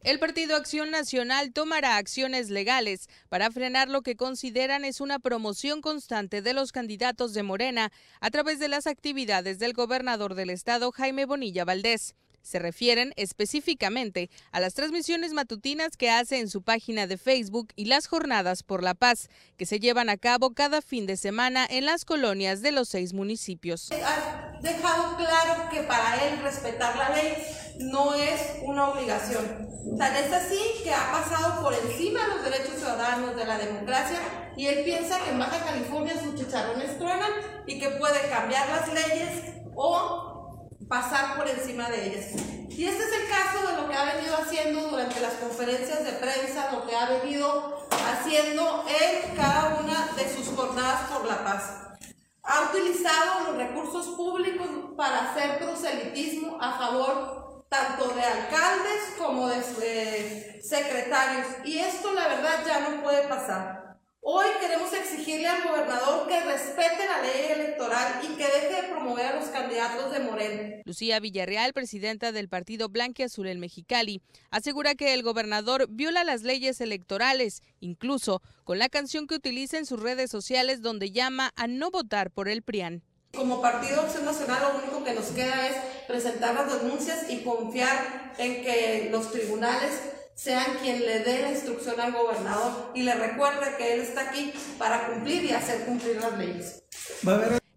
El 0.01 0.19
Partido 0.19 0.57
Acción 0.57 0.91
Nacional 0.91 1.53
tomará 1.53 1.99
acciones 1.99 2.49
legales 2.49 3.11
para 3.29 3.51
frenar 3.51 3.91
lo 3.91 4.01
que 4.01 4.17
consideran 4.17 4.87
es 4.87 5.03
una 5.03 5.19
promoción 5.19 5.83
constante 5.83 6.41
de 6.41 6.55
los 6.55 6.73
candidatos 6.73 7.35
de 7.35 7.43
Morena 7.43 7.93
a 8.21 8.31
través 8.31 8.59
de 8.59 8.69
las 8.69 8.87
actividades 8.87 9.59
del 9.59 9.75
gobernador 9.75 10.35
del 10.35 10.49
estado 10.49 10.93
Jaime 10.93 11.27
Bonilla 11.27 11.67
Valdés. 11.67 12.15
Se 12.43 12.59
refieren 12.59 13.13
específicamente 13.17 14.31
a 14.51 14.61
las 14.61 14.75
transmisiones 14.75 15.33
matutinas 15.33 15.97
que 15.97 16.11
hace 16.11 16.39
en 16.39 16.49
su 16.49 16.63
página 16.63 17.07
de 17.07 17.17
Facebook 17.17 17.69
y 17.77 17.87
las 17.87 18.07
jornadas 18.07 18.63
por 18.63 18.83
la 18.83 18.95
paz 18.95 19.29
que 19.57 19.67
se 19.67 19.79
llevan 19.79 20.09
a 20.09 20.17
cabo 20.17 20.51
cada 20.51 20.83
fin 20.83 21.07
de 21.07 21.17
semana 21.17 21.67
en 21.69 21.87
las 21.87 22.05
colonias 22.05 22.63
de 22.63 22.73
los 22.73 22.89
seis 22.89 23.13
municipios. 23.13 23.91
Ha 23.93 24.59
dejado 24.61 25.17
claro 25.17 25.71
que 25.71 25.83
para 25.83 26.27
él 26.27 26.43
respetar 26.43 26.97
la 26.97 27.11
ley 27.11 27.35
no 27.79 28.15
es 28.15 28.41
una 28.63 28.91
obligación. 28.91 29.69
Sea, 29.97 30.21
es 30.21 30.33
así 30.33 30.59
que 30.85 30.93
ha 30.93 31.13
pasado 31.13 31.63
por 31.63 31.75
encima 31.75 32.23
de 32.23 32.35
los 32.35 32.45
derechos 32.45 32.77
ciudadanos 32.77 33.37
de 33.37 33.45
la 33.45 33.59
democracia 33.59 34.19
y 34.57 34.67
él 34.67 34.85
piensa 34.85 35.19
que 35.25 35.31
en 35.31 35.39
Baja 35.39 35.65
California 35.65 36.15
sus 36.23 36.35
chicharrones 36.35 36.99
truenan 36.99 37.33
y 37.67 37.79
que 37.79 37.89
puede 37.91 38.29
cambiar 38.29 38.69
las 38.69 38.93
leyes 38.93 39.55
o 39.75 40.32
pasar 40.89 41.37
por 41.37 41.49
encima 41.49 41.89
de 41.89 42.07
ellas. 42.07 42.27
Y 42.69 42.87
este 42.87 43.05
es 43.05 43.13
el 43.13 43.29
caso 43.29 43.67
de 43.67 43.83
lo 43.83 43.89
que 43.89 43.97
ha 43.97 44.15
venido 44.15 44.37
haciendo 44.37 44.89
durante 44.89 45.21
las 45.21 45.35
conferencias 45.35 46.05
de 46.05 46.13
prensa, 46.13 46.73
lo 46.73 46.87
que 46.87 46.97
ha 46.97 47.07
venido 47.07 47.87
haciendo 47.91 48.85
en 48.89 49.37
cada 49.37 49.81
una 49.81 50.11
de 50.17 50.35
sus 50.35 50.49
jornadas 50.57 51.11
por 51.11 51.27
la 51.27 51.45
paz. 51.45 51.83
Ha 52.43 52.71
utilizado 52.71 53.45
los 53.47 53.57
recursos 53.57 54.17
públicos 54.17 54.69
para 54.97 55.31
hacer 55.31 55.59
proselitismo 55.59 56.59
a 56.61 56.79
favor 56.79 57.65
tanto 57.69 58.09
de 58.09 58.23
alcaldes 58.23 59.15
como 59.19 59.49
de 59.49 59.63
eh, 59.83 60.61
secretarios. 60.63 61.47
Y 61.65 61.79
esto 61.79 62.13
la 62.13 62.29
verdad 62.29 62.65
ya 62.67 62.89
no 62.89 63.03
puede 63.03 63.27
pasar. 63.29 63.82
Hoy 64.25 64.47
queremos 64.61 64.93
exigirle 64.93 65.49
al 65.49 65.65
gobernador 65.65 66.29
que 66.29 66.41
respete 66.45 67.09
la 67.09 67.23
ley 67.23 67.51
electoral 67.55 68.21
y 68.23 68.37
que 68.37 68.45
deje 68.45 68.83
de 68.83 68.89
promover 68.89 69.27
a 69.27 69.41
los 69.41 69.49
candidatos 69.49 70.13
de 70.13 70.21
Morena. 70.21 70.83
Lucía 70.85 71.19
Villarreal, 71.19 71.73
presidenta 71.73 72.31
del 72.31 72.49
partido 72.49 72.89
Azul 73.25 73.49
en 73.49 73.59
Mexicali, 73.59 74.23
asegura 74.53 74.95
que 74.95 75.13
el 75.13 75.25
gobernador 75.25 75.89
viola 75.91 76.23
las 76.23 76.43
leyes 76.43 76.81
electorales, 76.81 77.63
incluso 77.81 78.43
con 78.63 78.79
la 78.79 78.89
canción 78.89 79.27
que 79.27 79.35
utiliza 79.35 79.77
en 79.77 79.87
sus 79.87 80.01
redes 80.01 80.31
sociales 80.31 80.83
donde 80.83 81.11
llama 81.11 81.51
a 81.57 81.67
no 81.67 81.91
votar 81.91 82.31
por 82.31 82.49
el 82.49 82.63
PRIAN. 82.63 83.03
Como 83.35 83.61
Partido 83.61 84.03
Acción 84.03 84.25
Nacional 84.25 84.63
lo 84.63 84.83
único 84.83 85.03
que 85.03 85.15
nos 85.15 85.27
queda 85.31 85.67
es 85.67 85.77
presentar 86.07 86.55
las 86.55 86.81
denuncias 86.81 87.29
y 87.29 87.39
confiar 87.43 88.35
en 88.39 88.63
que 88.63 89.09
los 89.11 89.33
tribunales 89.33 90.12
sean 90.35 90.77
quien 90.83 91.01
le 91.01 91.21
dé 91.21 91.43
la 91.43 91.51
instrucción 91.51 92.01
al 92.01 92.13
gobernador 92.13 92.93
y 92.95 93.03
le 93.03 93.15
recuerde 93.15 93.77
que 93.77 93.95
él 93.95 94.01
está 94.01 94.31
aquí 94.31 94.53
para 94.79 95.07
cumplir 95.09 95.45
y 95.45 95.53
hacer 95.53 95.85
cumplir 95.85 96.21
las 96.21 96.39
leyes. 96.39 96.83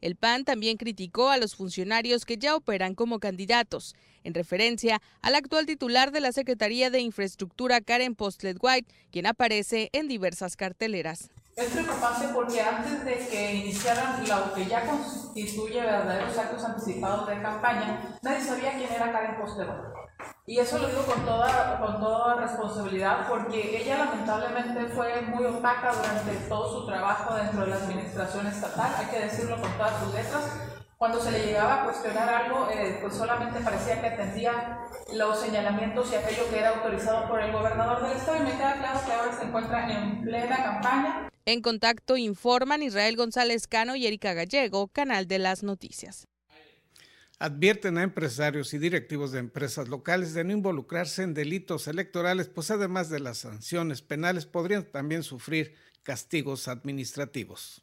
El 0.01 0.15
PAN 0.15 0.45
también 0.45 0.77
criticó 0.77 1.29
a 1.29 1.37
los 1.37 1.55
funcionarios 1.55 2.25
que 2.25 2.37
ya 2.37 2.55
operan 2.55 2.93
como 2.93 3.19
candidatos, 3.19 3.95
en 4.23 4.33
referencia 4.33 5.01
al 5.21 5.35
actual 5.35 5.65
titular 5.65 6.11
de 6.11 6.19
la 6.19 6.31
Secretaría 6.31 6.89
de 6.89 6.99
Infraestructura, 6.99 7.81
Karen 7.81 8.15
Postlet 8.15 8.57
White, 8.61 8.93
quien 9.11 9.25
aparece 9.25 9.89
en 9.93 10.07
diversas 10.07 10.55
carteleras. 10.55 11.29
Es 11.55 11.69
preocupante 11.69 12.27
porque 12.33 12.59
antes 12.59 13.05
de 13.05 13.15
que 13.29 13.53
iniciaran 13.53 14.27
lo 14.27 14.53
que 14.53 14.65
ya 14.65 14.85
constituye 14.85 15.79
verdaderos 15.79 16.37
actos 16.37 16.65
anticipados 16.65 17.27
de 17.27 17.41
campaña, 17.41 18.17
nadie 18.21 18.41
sabía 18.41 18.73
quién 18.73 18.91
era 18.91 19.09
Karen 19.09 19.37
White. 19.41 19.65
Y 20.47 20.59
eso 20.59 20.77
lo 20.79 20.87
digo 20.89 21.03
con 21.05 21.23
toda, 21.23 21.79
con 21.79 22.01
toda 22.01 22.41
responsabilidad 22.41 23.29
porque 23.29 23.81
ella 23.81 23.99
lamentablemente 23.99 24.87
fue 24.87 25.21
muy 25.21 25.45
opaca 25.45 25.93
durante 25.93 26.33
todo 26.49 26.81
su 26.81 26.85
trabajo 26.87 27.35
dentro 27.35 27.61
de 27.61 27.67
la 27.67 27.77
administración 27.77 28.47
estatal, 28.47 28.93
hay 28.97 29.05
que 29.05 29.19
decirlo 29.21 29.55
con 29.61 29.71
todas 29.77 29.97
sus 30.03 30.13
letras. 30.13 30.51
Cuando 30.97 31.21
se 31.21 31.31
le 31.31 31.45
llegaba 31.45 31.75
a 31.75 31.83
cuestionar 31.85 32.27
algo, 32.27 32.67
eh, 32.69 32.99
pues 33.01 33.15
solamente 33.15 33.61
parecía 33.61 34.01
que 34.01 34.07
atendía 34.07 34.79
los 35.13 35.39
señalamientos 35.39 36.11
y 36.11 36.15
aquello 36.15 36.49
que 36.49 36.59
era 36.59 36.71
autorizado 36.71 37.29
por 37.29 37.41
el 37.41 37.53
gobernador 37.53 38.03
del 38.03 38.17
estado 38.17 38.37
y 38.37 38.41
me 38.41 38.57
queda 38.57 38.73
claro 38.73 38.99
que 39.05 39.13
ahora 39.13 39.31
se 39.31 39.45
encuentra 39.45 39.89
en 39.89 40.21
plena 40.21 40.57
campaña. 40.57 41.29
En 41.47 41.61
contacto 41.61 42.17
informan 42.17 42.81
Israel 42.81 43.15
González 43.15 43.67
Cano 43.67 43.95
y 43.95 44.07
Erika 44.07 44.33
Gallego, 44.33 44.87
Canal 44.87 45.27
de 45.27 45.37
las 45.37 45.61
Noticias 45.61 46.27
advierten 47.37 47.97
a 47.97 48.03
empresarios 48.03 48.73
y 48.73 48.79
directivos 48.79 49.33
de 49.33 49.39
empresas 49.39 49.89
locales 49.89 50.33
de 50.33 50.45
no 50.45 50.53
involucrarse 50.53 51.21
en 51.21 51.33
delitos 51.33 51.87
electorales, 51.89 52.47
pues 52.47 52.71
además 52.71 53.09
de 53.09 53.19
las 53.19 53.39
sanciones 53.39 54.01
penales 54.01 54.45
podrían 54.45 54.89
también 54.89 55.21
sufrir 55.21 55.75
castigos 56.01 56.69
administrativos. 56.69 57.81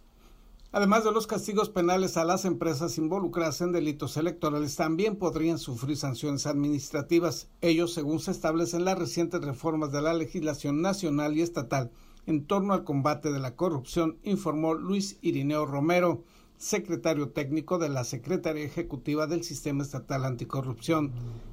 Además 0.73 1.05
de 1.05 1.13
los 1.13 1.27
castigos 1.27 1.69
penales 1.69 2.17
a 2.17 2.25
las 2.25 2.47
empresas 2.47 2.97
involucradas 2.97 3.61
en 3.61 3.73
delitos 3.73 4.17
electorales, 4.17 4.75
también 4.75 5.17
podrían 5.17 5.59
sufrir 5.59 5.99
sanciones 5.99 6.47
administrativas, 6.47 7.49
ellos 7.61 7.93
según 7.93 8.21
se 8.21 8.31
establecen 8.31 8.87
las 8.87 8.99
recientes 8.99 9.43
reformas 9.43 9.93
de 9.93 10.01
la 10.01 10.15
legislación 10.15 10.81
nacional 10.81 11.37
y 11.37 11.43
estatal 11.43 11.93
en 12.27 12.47
torno 12.47 12.75
al 12.75 12.85
combate 12.85 13.33
de 13.33 13.41
la 13.41 13.57
corrupción, 13.57 14.19
informó 14.23 14.75
Luis 14.75 15.19
Irineo 15.23 15.67
Romero 15.67 16.25
secretario 16.63 17.31
técnico 17.31 17.79
de 17.79 17.89
la 17.89 18.05
Secretaría 18.05 18.65
Ejecutiva 18.65 19.27
del 19.27 19.43
Sistema 19.43 19.83
Estatal 19.83 20.25
Anticorrupción, 20.25 21.11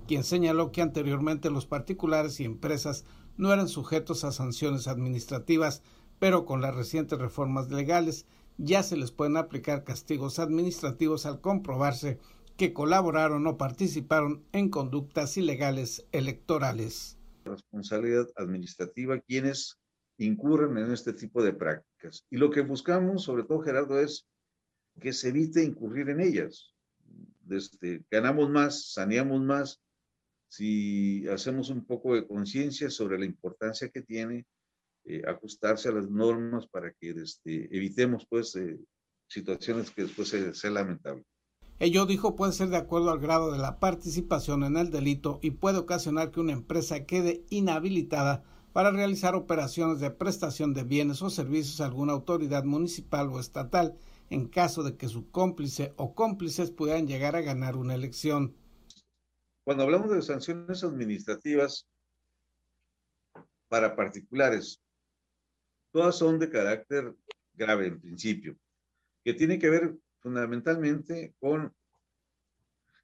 quien 0.08 0.24
señaló 0.24 0.72
que 0.72 0.84
anteriormente 0.84 1.50
los 1.50 1.66
particulares 1.66 2.40
y 2.40 2.46
empresas 2.46 3.06
no 3.36 3.52
eran 3.52 3.68
sujetos 3.68 4.24
a 4.24 4.32
sanciones 4.32 4.88
administrativas, 4.88 5.82
pero 6.20 6.46
con 6.46 6.62
las 6.62 6.76
recientes 6.76 7.18
reformas 7.18 7.72
legales 7.72 8.28
ya 8.60 8.84
se 8.84 8.98
les 8.98 9.12
pueden 9.12 9.38
aplicar 9.38 9.84
castigos 9.84 10.38
administrativos 10.38 11.26
al 11.26 11.42
comprobarse 11.42 12.20
que 12.56 12.72
colaboraron 12.74 13.48
o 13.48 13.58
participaron 13.58 14.44
en 14.52 14.70
conductas 14.70 15.38
ilegales 15.38 16.06
electorales. 16.12 17.18
Responsabilidad 17.46 18.28
administrativa 18.36 19.18
quienes 19.22 19.80
incurren 20.26 20.78
en 20.78 20.92
este 20.92 21.14
tipo 21.14 21.44
de 21.44 21.54
prácticas. 21.54 22.26
Y 22.30 22.38
lo 22.38 22.50
que 22.50 22.62
buscamos, 22.62 23.24
sobre 23.24 23.44
todo 23.44 23.62
Gerardo, 23.62 24.00
es 24.00 24.28
que 25.00 25.14
se 25.14 25.30
evite 25.30 25.64
incurrir 25.64 26.10
en 26.10 26.20
ellas. 26.20 26.74
Desde, 27.42 28.04
ganamos 28.12 28.50
más, 28.50 28.92
saneamos 28.92 29.42
más, 29.42 29.82
si 30.50 31.28
hacemos 31.28 31.70
un 31.70 31.86
poco 31.86 32.16
de 32.16 32.28
conciencia 32.28 32.90
sobre 32.90 33.20
la 33.20 33.26
importancia 33.26 33.90
que 33.90 34.02
tiene 34.02 34.46
eh, 35.06 35.22
ajustarse 35.28 35.90
a 35.90 35.94
las 35.94 36.10
normas 36.10 36.68
para 36.68 36.92
que 36.94 37.12
este, 37.12 37.76
evitemos 37.76 38.26
pues 38.30 38.56
eh, 38.56 38.78
situaciones 39.28 39.92
que 39.92 40.04
después 40.04 40.36
sean 40.54 40.74
lamentables. 40.74 41.26
Ello 41.80 42.06
dijo 42.06 42.36
puede 42.36 42.52
ser 42.52 42.70
de 42.70 42.78
acuerdo 42.78 43.10
al 43.10 43.20
grado 43.20 43.52
de 43.52 43.58
la 43.58 43.80
participación 43.80 44.64
en 44.64 44.76
el 44.76 44.92
delito 44.92 45.40
y 45.42 45.52
puede 45.52 45.78
ocasionar 45.78 46.32
que 46.32 46.42
una 46.42 46.52
empresa 46.52 47.06
quede 47.06 47.46
inhabilitada 47.50 48.44
para 48.74 48.92
realizar 48.92 49.36
operaciones 49.36 50.00
de 50.00 50.12
prestación 50.12 50.74
de 50.74 50.84
bienes 50.84 51.22
o 51.22 51.30
servicios 51.30 51.82
a 51.82 51.86
alguna 51.86 52.14
autoridad 52.14 52.64
municipal 52.64 53.30
o 53.30 53.40
estatal 53.40 53.98
en 54.30 54.48
caso 54.48 54.84
de 54.84 54.96
que 54.96 55.08
su 55.08 55.32
cómplice 55.32 55.94
o 55.98 56.14
cómplices 56.14 56.72
puedan 56.72 57.08
llegar 57.08 57.36
a 57.36 57.42
ganar 57.42 57.76
una 57.76 57.96
elección. 57.96 58.56
Cuando 59.64 59.84
hablamos 59.84 60.12
de 60.12 60.22
sanciones 60.22 60.84
administrativas 60.84 61.88
para 63.68 63.96
particulares, 63.96 64.82
todas 65.92 66.16
son 66.18 66.40
de 66.40 66.50
carácter 66.50 67.16
grave 67.54 67.88
en 67.88 68.00
principio, 68.00 68.56
que 69.24 69.34
tiene 69.34 69.60
que 69.60 69.70
ver 69.70 69.96
fundamentalmente 70.22 71.34
con, 71.40 71.74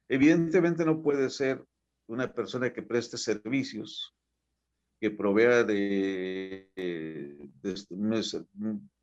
evidentemente 0.08 0.84
no 0.84 1.02
puede 1.02 1.30
ser 1.30 1.64
una 2.06 2.32
persona 2.32 2.72
que 2.72 2.82
preste 2.82 3.18
servicios, 3.18 4.14
que 5.00 5.10
provea 5.10 5.64
de, 5.64 6.68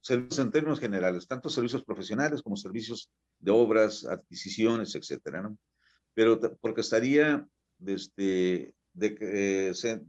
servicios 0.01 0.39
en 0.39 0.51
términos 0.51 0.79
generales, 0.79 1.27
tanto 1.27 1.49
servicios 1.49 1.83
profesionales 1.83 2.41
como 2.41 2.57
servicios 2.57 3.09
de 3.39 3.51
obras, 3.51 4.05
adquisiciones, 4.05 4.95
etcétera. 4.95 5.53
Pero 6.13 6.39
porque 6.61 6.81
estaría 6.81 7.47
de, 7.77 8.73
eh, 8.97 10.01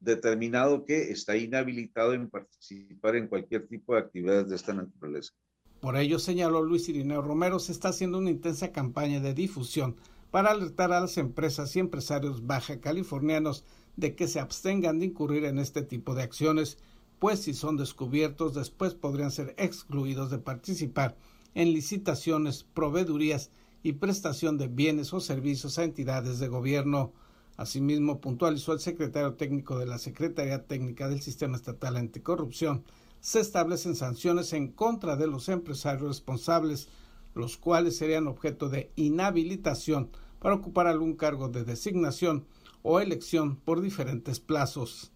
determinado 0.00 0.84
que 0.84 1.10
está 1.10 1.36
inhabilitado 1.36 2.14
en 2.14 2.28
participar 2.28 3.16
en 3.16 3.28
cualquier 3.28 3.68
tipo 3.68 3.94
de 3.94 4.00
actividades 4.00 4.48
de 4.48 4.56
esta 4.56 4.74
naturaleza. 4.74 5.32
Por 5.80 5.96
ello, 5.96 6.18
señaló 6.18 6.62
Luis 6.62 6.88
Irineo 6.88 7.22
Romero, 7.22 7.58
se 7.58 7.72
está 7.72 7.88
haciendo 7.88 8.18
una 8.18 8.30
intensa 8.30 8.72
campaña 8.72 9.20
de 9.20 9.34
difusión 9.34 9.96
para 10.30 10.50
alertar 10.50 10.92
a 10.92 11.00
las 11.00 11.18
empresas 11.18 11.76
y 11.76 11.80
empresarios 11.80 12.46
baja 12.46 12.80
californianos 12.80 13.64
de 13.96 14.14
que 14.14 14.28
se 14.28 14.40
abstengan 14.40 14.98
de 14.98 15.06
incurrir 15.06 15.44
en 15.44 15.58
este 15.58 15.82
tipo 15.82 16.14
de 16.14 16.22
acciones 16.22 16.78
pues 17.22 17.38
si 17.38 17.54
son 17.54 17.76
descubiertos 17.76 18.52
después 18.52 18.94
podrían 18.94 19.30
ser 19.30 19.54
excluidos 19.56 20.28
de 20.32 20.38
participar 20.38 21.16
en 21.54 21.72
licitaciones, 21.72 22.64
proveedurías 22.64 23.52
y 23.84 23.92
prestación 23.92 24.58
de 24.58 24.66
bienes 24.66 25.14
o 25.14 25.20
servicios 25.20 25.78
a 25.78 25.84
entidades 25.84 26.40
de 26.40 26.48
gobierno. 26.48 27.12
Asimismo, 27.56 28.20
puntualizó 28.20 28.72
el 28.72 28.80
secretario 28.80 29.34
técnico 29.34 29.78
de 29.78 29.86
la 29.86 29.98
Secretaría 29.98 30.66
Técnica 30.66 31.08
del 31.08 31.22
Sistema 31.22 31.56
Estatal 31.56 31.96
Anticorrupción, 31.96 32.82
se 33.20 33.38
establecen 33.38 33.94
sanciones 33.94 34.52
en 34.52 34.72
contra 34.72 35.14
de 35.14 35.28
los 35.28 35.48
empresarios 35.48 36.08
responsables, 36.08 36.88
los 37.36 37.56
cuales 37.56 37.96
serían 37.96 38.26
objeto 38.26 38.68
de 38.68 38.90
inhabilitación 38.96 40.10
para 40.40 40.56
ocupar 40.56 40.88
algún 40.88 41.14
cargo 41.14 41.48
de 41.48 41.62
designación 41.62 42.46
o 42.82 43.00
elección 43.00 43.60
por 43.60 43.80
diferentes 43.80 44.40
plazos. 44.40 45.12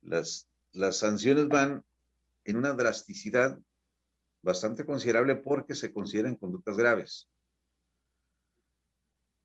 Las 0.00 0.52
las 0.72 0.98
sanciones 0.98 1.48
van 1.48 1.84
en 2.44 2.56
una 2.56 2.72
drasticidad 2.72 3.60
bastante 4.42 4.84
considerable 4.84 5.36
porque 5.36 5.74
se 5.74 5.92
consideran 5.92 6.36
conductas 6.36 6.76
graves. 6.76 7.28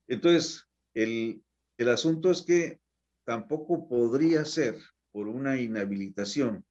Entonces, 0.07 0.67
el, 0.93 1.43
el 1.77 1.89
asunto 1.89 2.31
es 2.31 2.41
que 2.41 2.79
tampoco 3.25 3.87
podría 3.87 4.45
ser 4.45 4.79
por 5.11 5.27
una 5.27 5.59
inhabilitación 5.59 6.65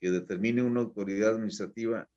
que 0.00 0.10
determine 0.10 0.62
una 0.62 0.80
autoridad 0.80 1.34
administrativa 1.34 2.08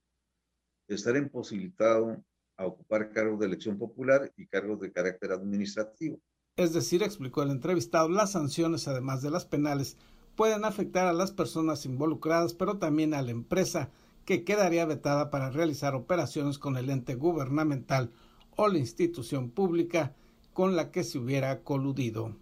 estar 0.88 1.18
imposibilitado 1.18 2.24
a 2.56 2.66
ocupar 2.66 3.12
cargos 3.12 3.40
de 3.40 3.48
elección 3.48 3.78
popular 3.78 4.32
y 4.38 4.48
cargos 4.48 4.80
de 4.80 4.92
carácter 4.92 5.32
administrativo. 5.32 6.22
Es 6.58 6.74
decir, 6.74 7.04
explicó 7.04 7.44
el 7.44 7.52
entrevistado, 7.52 8.10
las 8.10 8.32
sanciones, 8.32 8.88
además 8.88 9.22
de 9.22 9.30
las 9.30 9.46
penales, 9.46 9.96
pueden 10.36 10.66
afectar 10.66 11.06
a 11.08 11.14
las 11.14 11.32
personas 11.32 11.86
involucradas, 11.86 12.54
pero 12.54 12.78
también 12.80 13.14
a 13.14 13.22
la 13.22 13.32
empresa, 13.32 13.92
que 14.26 14.44
quedaría 14.44 14.86
vetada 14.86 15.30
para 15.30 15.52
realizar 15.52 15.96
operaciones 15.96 16.58
con 16.58 16.76
el 16.76 16.90
ente 16.90 17.16
gubernamental 17.16 18.12
o 18.56 18.68
la 18.68 18.80
institución 18.80 19.52
pública 19.52 20.16
con 20.52 20.76
la 20.76 20.92
que 20.92 21.04
se 21.04 21.20
hubiera 21.20 21.64
coludido. 21.64 22.36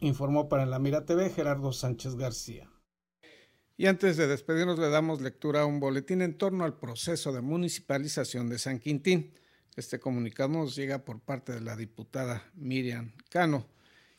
Informó 0.00 0.48
para 0.48 0.66
la 0.66 0.80
Mira 0.80 1.06
TV 1.06 1.30
Gerardo 1.30 1.72
Sánchez 1.72 2.16
García. 2.16 2.68
Y 3.76 3.86
antes 3.86 4.16
de 4.16 4.26
despedirnos 4.26 4.80
le 4.80 4.90
damos 4.90 5.20
lectura 5.20 5.62
a 5.62 5.66
un 5.66 5.78
boletín 5.78 6.22
en 6.22 6.36
torno 6.36 6.64
al 6.64 6.76
proceso 6.76 7.32
de 7.32 7.40
municipalización 7.40 8.48
de 8.48 8.58
San 8.58 8.80
Quintín. 8.80 9.32
Este 9.78 10.00
comunicado 10.00 10.48
nos 10.48 10.74
llega 10.74 11.04
por 11.04 11.20
parte 11.20 11.52
de 11.52 11.60
la 11.60 11.76
diputada 11.76 12.42
Miriam 12.56 13.12
Cano 13.30 13.64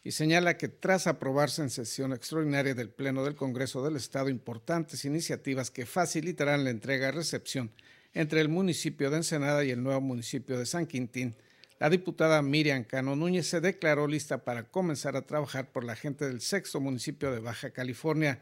y 0.06 0.14
señala 0.14 0.56
que 0.56 0.70
tras 0.70 1.06
aprobarse 1.06 1.62
en 1.62 1.70
sesión 1.70 2.14
extraordinaria 2.14 2.74
del 2.74 2.90
Pleno 2.90 3.26
del 3.26 3.36
Congreso 3.36 3.84
del 3.84 3.98
Estado 3.98 4.30
importantes 4.30 5.04
iniciativas 5.04 5.70
que 5.70 5.86
facilitarán 5.86 6.64
la 6.64 6.70
entrega 6.70 7.10
y 7.10 7.12
recepción 7.12 7.72
entre 8.14 8.40
el 8.40 8.48
municipio 8.48 9.10
de 9.10 9.18
Ensenada 9.18 9.66
y 9.66 9.72
el 9.72 9.84
nuevo 9.84 10.00
municipio 10.00 10.58
de 10.58 10.66
San 10.66 10.88
Quintín, 10.88 11.36
la 11.78 11.90
diputada 11.90 12.42
Miriam 12.42 12.86
Cano 12.86 13.18
Núñez 13.18 13.48
se 13.48 13.60
declaró 13.60 14.08
lista 14.08 14.46
para 14.46 14.64
comenzar 14.64 15.18
a 15.18 15.24
trabajar 15.24 15.74
por 15.74 15.84
la 15.84 15.98
gente 15.98 16.26
del 16.26 16.40
sexto 16.40 16.80
municipio 16.80 17.34
de 17.34 17.42
Baja 17.42 17.72
California. 17.72 18.40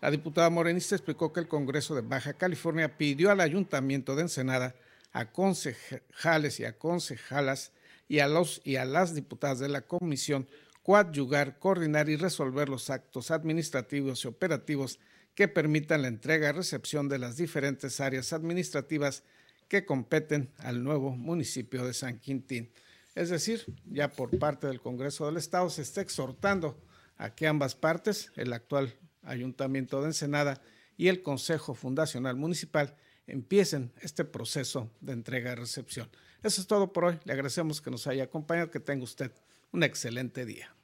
La 0.00 0.10
diputada 0.10 0.48
morenista 0.48 0.94
explicó 0.94 1.30
que 1.30 1.40
el 1.40 1.48
Congreso 1.48 1.94
de 1.94 2.00
Baja 2.00 2.32
California 2.32 2.96
pidió 2.96 3.30
al 3.30 3.42
Ayuntamiento 3.42 4.16
de 4.16 4.22
Ensenada, 4.22 4.74
a 5.14 5.32
concejales 5.32 6.60
y 6.60 6.66
a 6.66 6.76
concejalas 6.76 7.72
y 8.08 8.18
a 8.18 8.28
los 8.28 8.60
y 8.64 8.76
a 8.76 8.84
las 8.84 9.14
diputadas 9.14 9.60
de 9.60 9.68
la 9.68 9.86
comisión 9.86 10.46
coadyugar, 10.82 11.58
coordinar 11.58 12.10
y 12.10 12.16
resolver 12.16 12.68
los 12.68 12.90
actos 12.90 13.30
administrativos 13.30 14.24
y 14.24 14.28
operativos 14.28 14.98
que 15.34 15.48
permitan 15.48 16.02
la 16.02 16.08
entrega 16.08 16.50
y 16.50 16.52
recepción 16.52 17.08
de 17.08 17.18
las 17.18 17.38
diferentes 17.38 18.00
áreas 18.00 18.34
administrativas 18.34 19.22
que 19.68 19.86
competen 19.86 20.52
al 20.58 20.84
nuevo 20.84 21.16
municipio 21.16 21.86
de 21.86 21.94
San 21.94 22.18
Quintín. 22.18 22.70
Es 23.14 23.30
decir, 23.30 23.64
ya 23.86 24.10
por 24.10 24.38
parte 24.38 24.66
del 24.66 24.80
Congreso 24.80 25.26
del 25.26 25.38
Estado 25.38 25.70
se 25.70 25.82
está 25.82 26.02
exhortando 26.02 26.78
a 27.16 27.34
que 27.34 27.46
ambas 27.46 27.74
partes, 27.74 28.30
el 28.36 28.52
actual 28.52 28.94
Ayuntamiento 29.22 30.02
de 30.02 30.08
Ensenada 30.08 30.60
y 30.96 31.08
el 31.08 31.22
Consejo 31.22 31.74
Fundacional 31.74 32.36
Municipal, 32.36 32.96
empiecen 33.26 33.92
este 34.00 34.24
proceso 34.24 34.90
de 35.00 35.12
entrega 35.12 35.52
y 35.52 35.54
recepción. 35.54 36.08
Eso 36.42 36.60
es 36.60 36.66
todo 36.66 36.92
por 36.92 37.04
hoy. 37.04 37.18
Le 37.24 37.32
agradecemos 37.32 37.80
que 37.80 37.90
nos 37.90 38.06
haya 38.06 38.24
acompañado. 38.24 38.70
Que 38.70 38.80
tenga 38.80 39.04
usted 39.04 39.32
un 39.72 39.82
excelente 39.82 40.44
día. 40.44 40.74